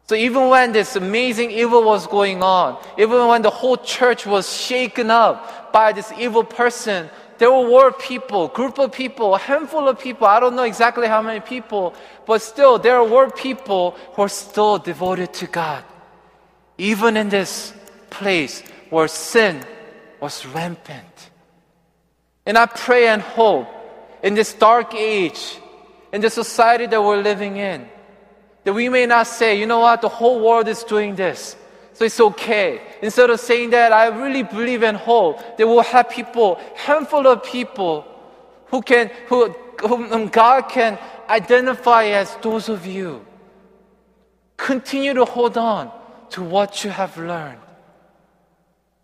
So 0.07 0.15
even 0.15 0.49
when 0.49 0.73
this 0.73 0.95
amazing 0.95 1.51
evil 1.51 1.84
was 1.84 2.07
going 2.07 2.43
on, 2.43 2.77
even 2.97 3.27
when 3.27 3.41
the 3.41 3.49
whole 3.49 3.77
church 3.77 4.25
was 4.25 4.51
shaken 4.53 5.09
up 5.09 5.71
by 5.71 5.93
this 5.93 6.11
evil 6.17 6.43
person, 6.43 7.09
there 7.38 7.51
were 7.51 7.91
people, 7.91 8.47
group 8.49 8.79
of 8.79 8.91
people, 8.91 9.36
a 9.36 9.39
handful 9.39 9.88
of 9.88 9.99
people, 9.99 10.27
I 10.27 10.39
don't 10.39 10.55
know 10.55 10.63
exactly 10.63 11.07
how 11.07 11.21
many 11.21 11.39
people, 11.39 11.93
but 12.25 12.41
still 12.41 12.77
there 12.77 13.03
were 13.03 13.29
people 13.29 13.91
who 14.13 14.21
are 14.23 14.29
still 14.29 14.77
devoted 14.77 15.34
to 15.36 15.47
God. 15.47 15.84
Even 16.84 17.15
in 17.15 17.29
this 17.29 17.71
place 18.09 18.61
where 18.89 19.07
sin 19.07 19.63
was 20.19 20.45
rampant. 20.45 21.31
And 22.45 22.57
I 22.57 22.65
pray 22.65 23.07
and 23.07 23.21
hope 23.21 23.69
in 24.21 24.34
this 24.34 24.53
dark 24.53 24.93
age, 24.93 25.59
in 26.11 26.19
the 26.19 26.29
society 26.29 26.86
that 26.88 27.01
we're 27.01 27.21
living 27.21 27.55
in, 27.55 27.88
that 28.65 28.73
we 28.73 28.89
may 28.89 29.05
not 29.05 29.27
say, 29.27 29.57
you 29.57 29.65
know 29.65 29.79
what, 29.79 30.01
the 30.01 30.09
whole 30.09 30.43
world 30.43 30.67
is 30.67 30.84
doing 30.84 31.15
this. 31.15 31.55
So 31.93 32.03
it's 32.03 32.19
okay. 32.19 32.81
Instead 33.01 33.29
of 33.29 33.39
saying 33.39 33.69
that, 33.69 33.93
I 33.93 34.07
really 34.07 34.43
believe 34.43 34.84
and 34.84 34.97
hope 34.97 35.39
that 35.55 35.65
we'll 35.65 35.88
have 35.88 36.09
people, 36.09 36.59
handful 36.75 37.25
of 37.27 37.45
people 37.45 38.03
who 38.67 38.81
can, 38.81 39.09
who, 39.29 39.55
whom 39.88 40.27
God 40.27 40.67
can 40.67 40.99
identify 41.29 42.07
as 42.07 42.36
those 42.41 42.67
of 42.67 42.86
you. 42.86 43.25
Continue 44.57 45.13
to 45.13 45.23
hold 45.23 45.57
on 45.57 46.03
to 46.34 46.43
what 46.43 46.84
you 46.84 46.89
have 46.89 47.15
learned. 47.17 47.59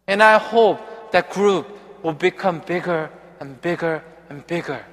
And 0.08 0.24
I 0.24 0.40
hope 0.40 1.12
that 1.12 1.30
group 1.30 1.68
will 2.04 2.14
become 2.14 2.62
bigger 2.66 3.12
and 3.40 3.62
bigger 3.62 4.04
and 4.30 4.46
bigger 4.46 4.84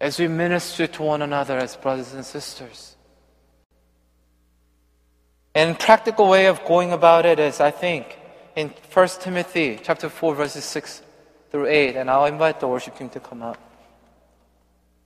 as 0.00 0.18
we 0.18 0.26
minister 0.26 0.88
to 0.88 1.02
one 1.02 1.22
another 1.22 1.58
as 1.58 1.76
brothers 1.76 2.12
and 2.12 2.24
sisters. 2.24 2.96
And 5.54 5.78
practical 5.78 6.28
way 6.28 6.46
of 6.46 6.64
going 6.64 6.92
about 6.92 7.24
it 7.24 7.38
is, 7.38 7.60
I 7.60 7.70
think, 7.70 8.18
in 8.56 8.74
1 8.92 9.08
Timothy 9.20 9.78
chapter 9.80 10.08
4, 10.08 10.34
verses 10.34 10.64
6 10.64 11.02
through 11.52 11.68
8, 11.68 11.96
and 11.96 12.10
I'll 12.10 12.26
invite 12.26 12.58
the 12.58 12.66
worship 12.66 12.98
team 12.98 13.08
to 13.10 13.20
come 13.20 13.42
up. 13.42 13.58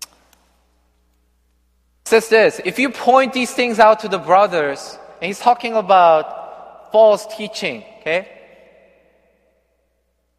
It 0.03 2.09
says 2.09 2.31
this 2.31 2.59
if 2.65 2.79
you 2.79 2.89
point 2.89 3.35
these 3.35 3.53
things 3.53 3.79
out 3.79 4.01
to 4.01 4.09
the 4.09 4.19
brothers, 4.19 4.99
and 5.21 5.27
he's 5.27 5.41
talking 5.41 5.75
about 5.75 6.93
false 6.93 7.27
teaching, 7.37 7.85
okay? 8.01 8.29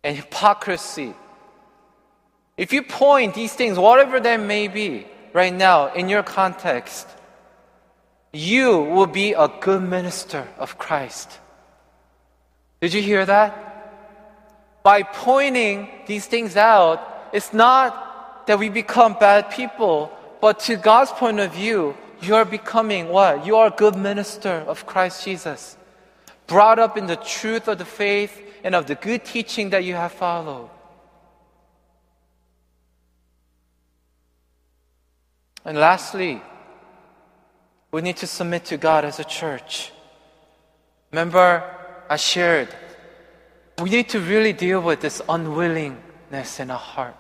And 0.04 0.16
hypocrisy. 0.16 1.14
If 2.58 2.74
you 2.74 2.84
point 2.84 3.36
these 3.36 3.54
things, 3.54 3.78
whatever 3.78 4.20
they 4.20 4.38
may 4.38 4.68
be, 4.68 5.06
right 5.34 5.54
now, 5.54 5.94
in 5.94 6.10
your 6.10 6.24
context, 6.24 7.08
you 8.32 8.80
will 8.80 9.08
be 9.08 9.34
a 9.34 9.48
good 9.48 9.82
minister 9.82 10.48
of 10.58 10.78
Christ. 10.78 11.40
Did 12.82 12.94
you 12.94 13.02
hear 13.02 13.26
that? 13.26 13.52
By 14.84 15.04
pointing 15.04 15.90
these 16.08 16.26
things 16.26 16.56
out, 16.56 17.30
it's 17.34 17.54
not 17.54 18.48
that 18.48 18.60
we 18.60 18.70
become 18.70 19.16
bad 19.20 19.52
people, 19.52 20.12
but 20.42 20.60
to 20.62 20.76
God's 20.78 21.12
point 21.12 21.40
of 21.40 21.54
view, 21.54 21.96
you 22.22 22.36
are 22.36 22.46
becoming 22.46 23.10
what? 23.10 23.46
You 23.46 23.56
are 23.58 23.68
a 23.68 23.76
good 23.76 23.96
minister 23.96 24.64
of 24.68 24.86
Christ 24.86 25.24
Jesus. 25.24 25.78
Brought 26.48 26.80
up 26.80 26.98
in 26.98 27.08
the 27.08 27.16
truth 27.16 27.68
of 27.68 27.78
the 27.78 27.86
faith 27.86 28.42
and 28.64 28.76
of 28.76 28.88
the 28.88 28.96
good 28.96 29.24
teaching 29.24 29.70
that 29.70 29.84
you 29.84 29.94
have 29.94 30.12
followed. 30.12 30.70
And 35.64 35.78
lastly, 35.78 36.42
we 37.92 38.02
need 38.02 38.18
to 38.18 38.28
submit 38.28 38.66
to 38.66 38.78
God 38.78 39.06
as 39.06 39.20
a 39.20 39.24
church. 39.24 39.92
Remember, 41.12 41.64
I 42.10 42.16
shared, 42.16 42.70
we 43.80 43.90
need 43.90 44.10
to 44.10 44.20
really 44.20 44.54
deal 44.54 44.82
with 44.82 45.02
this 45.02 45.22
unwillingness 45.30 46.60
in 46.60 46.72
our 46.72 46.78
heart. 46.78 47.16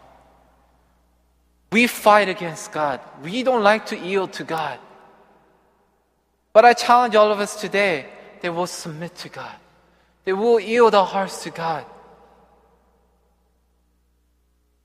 We 1.71 1.85
fight 1.87 2.29
against 2.29 2.71
God. 2.71 2.99
We 3.21 3.43
don't 3.43 3.63
like 3.63 3.87
to 3.87 3.97
yield 3.97 4.33
to 4.33 4.43
God. 4.43 4.79
But 6.53 6.65
I 6.65 6.73
challenge 6.73 7.15
all 7.15 7.31
of 7.31 7.39
us 7.39 7.59
today 7.59 8.05
that 8.41 8.53
we'll 8.53 8.67
submit 8.67 9.15
to 9.17 9.29
God, 9.29 9.55
that 10.25 10.35
we'll 10.35 10.59
yield 10.59 10.95
our 10.95 11.05
hearts 11.05 11.43
to 11.43 11.51
God 11.51 11.85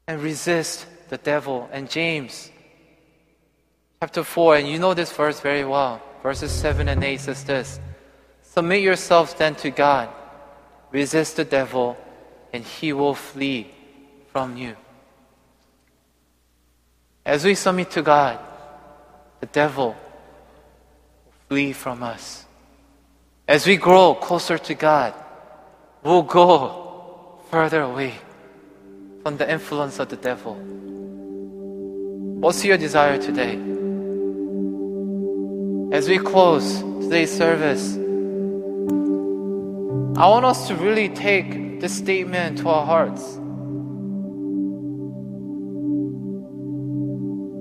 and 0.06 0.22
resist 0.22 0.86
the 1.08 1.16
devil. 1.16 1.68
And 1.72 1.88
James 1.88 2.50
chapter 4.00 4.24
4, 4.24 4.56
and 4.56 4.68
you 4.68 4.78
know 4.78 4.94
this 4.94 5.12
verse 5.12 5.40
very 5.40 5.64
well. 5.64 6.02
Verses 6.22 6.52
7 6.52 6.88
and 6.88 7.02
8 7.02 7.20
says 7.20 7.44
this 7.44 7.80
Submit 8.42 8.82
yourselves 8.82 9.34
then 9.34 9.54
to 9.56 9.70
God, 9.70 10.08
resist 10.90 11.36
the 11.36 11.44
devil, 11.44 11.96
and 12.52 12.62
he 12.62 12.92
will 12.92 13.14
flee 13.14 13.70
from 14.30 14.56
you. 14.56 14.76
As 17.26 17.44
we 17.44 17.54
submit 17.54 17.90
to 17.92 18.02
God, 18.02 18.38
the 19.40 19.46
devil 19.46 19.88
will 19.88 20.03
flee 21.54 21.72
from 21.72 22.02
us. 22.02 22.44
As 23.46 23.64
we 23.64 23.76
grow 23.76 24.16
closer 24.16 24.58
to 24.58 24.74
God, 24.74 25.14
we'll 26.02 26.22
go 26.22 27.38
further 27.48 27.82
away 27.82 28.14
from 29.22 29.36
the 29.36 29.48
influence 29.48 30.00
of 30.00 30.08
the 30.08 30.16
devil. 30.16 30.56
What's 32.42 32.64
your 32.64 32.76
desire 32.76 33.18
today? 33.18 33.54
As 35.96 36.08
we 36.08 36.18
close 36.18 36.80
today's 37.04 37.30
service, 37.30 37.94
I 40.18 40.26
want 40.26 40.44
us 40.44 40.66
to 40.66 40.74
really 40.74 41.08
take 41.08 41.80
this 41.80 41.94
statement 41.96 42.58
to 42.62 42.68
our 42.68 42.84
hearts. 42.84 43.22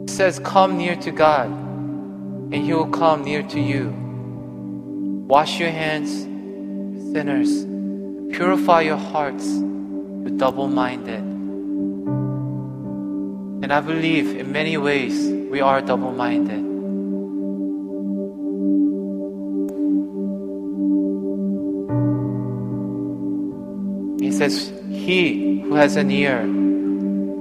It 0.05 0.09
says, 0.09 0.39
Come 0.39 0.79
near 0.79 0.95
to 0.95 1.11
God, 1.11 1.62
and 2.53 2.63
He 2.63 2.71
will 2.71 2.87
come 2.87 3.23
near 3.23 3.41
to 3.41 3.59
you. 3.59 3.89
Wash 5.27 5.59
your 5.59 5.71
hands, 5.71 6.11
sinners. 7.11 7.65
Purify 8.35 8.81
your 8.81 8.97
hearts, 8.97 9.47
you 9.47 10.35
double 10.37 10.67
minded. 10.67 11.23
And 13.63 13.73
I 13.73 13.81
believe 13.81 14.37
in 14.37 14.51
many 14.51 14.77
ways 14.77 15.31
we 15.49 15.61
are 15.61 15.81
double 15.81 16.11
minded. 16.11 16.61
He 24.23 24.31
says, 24.31 24.71
He 24.89 25.61
who 25.61 25.73
has 25.73 25.95
an 25.95 26.11
ear, 26.11 26.45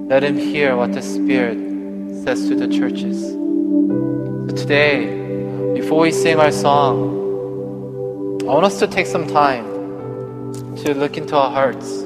let 0.09 0.25
him 0.25 0.39
hear 0.39 0.75
what 0.75 0.95
the 0.95 1.03
Spirit 1.03 1.59
says 2.25 2.49
to 2.49 2.55
the 2.55 2.67
churches. 2.67 3.43
So 4.43 4.57
today, 4.57 5.07
before 5.75 6.01
we 6.01 6.11
sing 6.11 6.41
our 6.41 6.51
song, 6.51 8.41
I 8.43 8.47
want 8.47 8.65
us 8.65 8.81
to 8.81 8.89
take 8.89 9.07
some 9.07 9.29
time 9.29 9.65
to 10.79 10.95
look 10.95 11.17
into 11.17 11.37
our 11.37 11.51
hearts. 11.51 12.01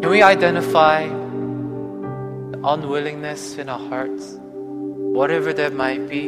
Can 0.00 0.08
we 0.08 0.22
identify 0.22 1.08
the 1.08 2.60
unwillingness 2.62 3.58
in 3.58 3.68
our 3.68 3.80
hearts, 3.88 4.36
whatever 4.38 5.52
that 5.52 5.72
might 5.72 6.08
be? 6.08 6.26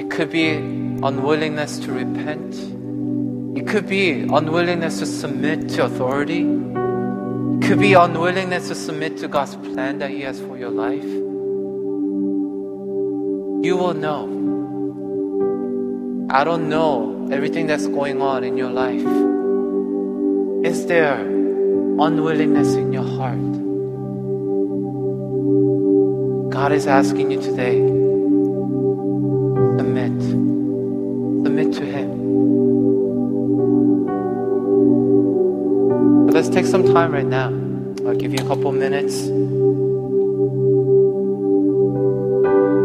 It 0.00 0.10
could 0.12 0.30
be 0.30 0.52
unwillingness 0.52 1.80
to 1.80 1.92
repent. 1.92 2.54
It 3.58 3.66
could 3.66 3.88
be 3.88 4.22
unwillingness 4.22 5.00
to 5.00 5.06
submit 5.06 5.70
to 5.70 5.86
authority. 5.86 6.44
Could 7.62 7.80
be 7.80 7.94
unwillingness 7.94 8.68
to 8.68 8.74
submit 8.74 9.18
to 9.18 9.28
God's 9.28 9.56
plan 9.56 9.98
that 9.98 10.10
He 10.10 10.22
has 10.22 10.40
for 10.40 10.56
your 10.56 10.70
life. 10.70 11.04
You 13.64 13.76
will 13.76 13.94
know. 13.94 14.38
I 16.30 16.44
don't 16.44 16.68
know 16.68 17.28
everything 17.30 17.66
that's 17.66 17.86
going 17.86 18.22
on 18.22 18.44
in 18.44 18.56
your 18.56 18.70
life. 18.70 19.06
Is 20.64 20.86
there 20.86 21.20
unwillingness 21.20 22.74
in 22.74 22.92
your 22.92 23.04
heart? 23.04 23.38
God 26.50 26.72
is 26.72 26.86
asking 26.86 27.30
you 27.30 27.40
today. 27.40 27.78
Submit 29.78 30.47
let's 36.38 36.48
take 36.48 36.66
some 36.66 36.84
time 36.84 37.10
right 37.10 37.26
now. 37.26 37.48
I'll 38.06 38.14
give 38.14 38.32
you 38.32 38.38
a 38.38 38.46
couple 38.46 38.70
minutes. 38.70 39.26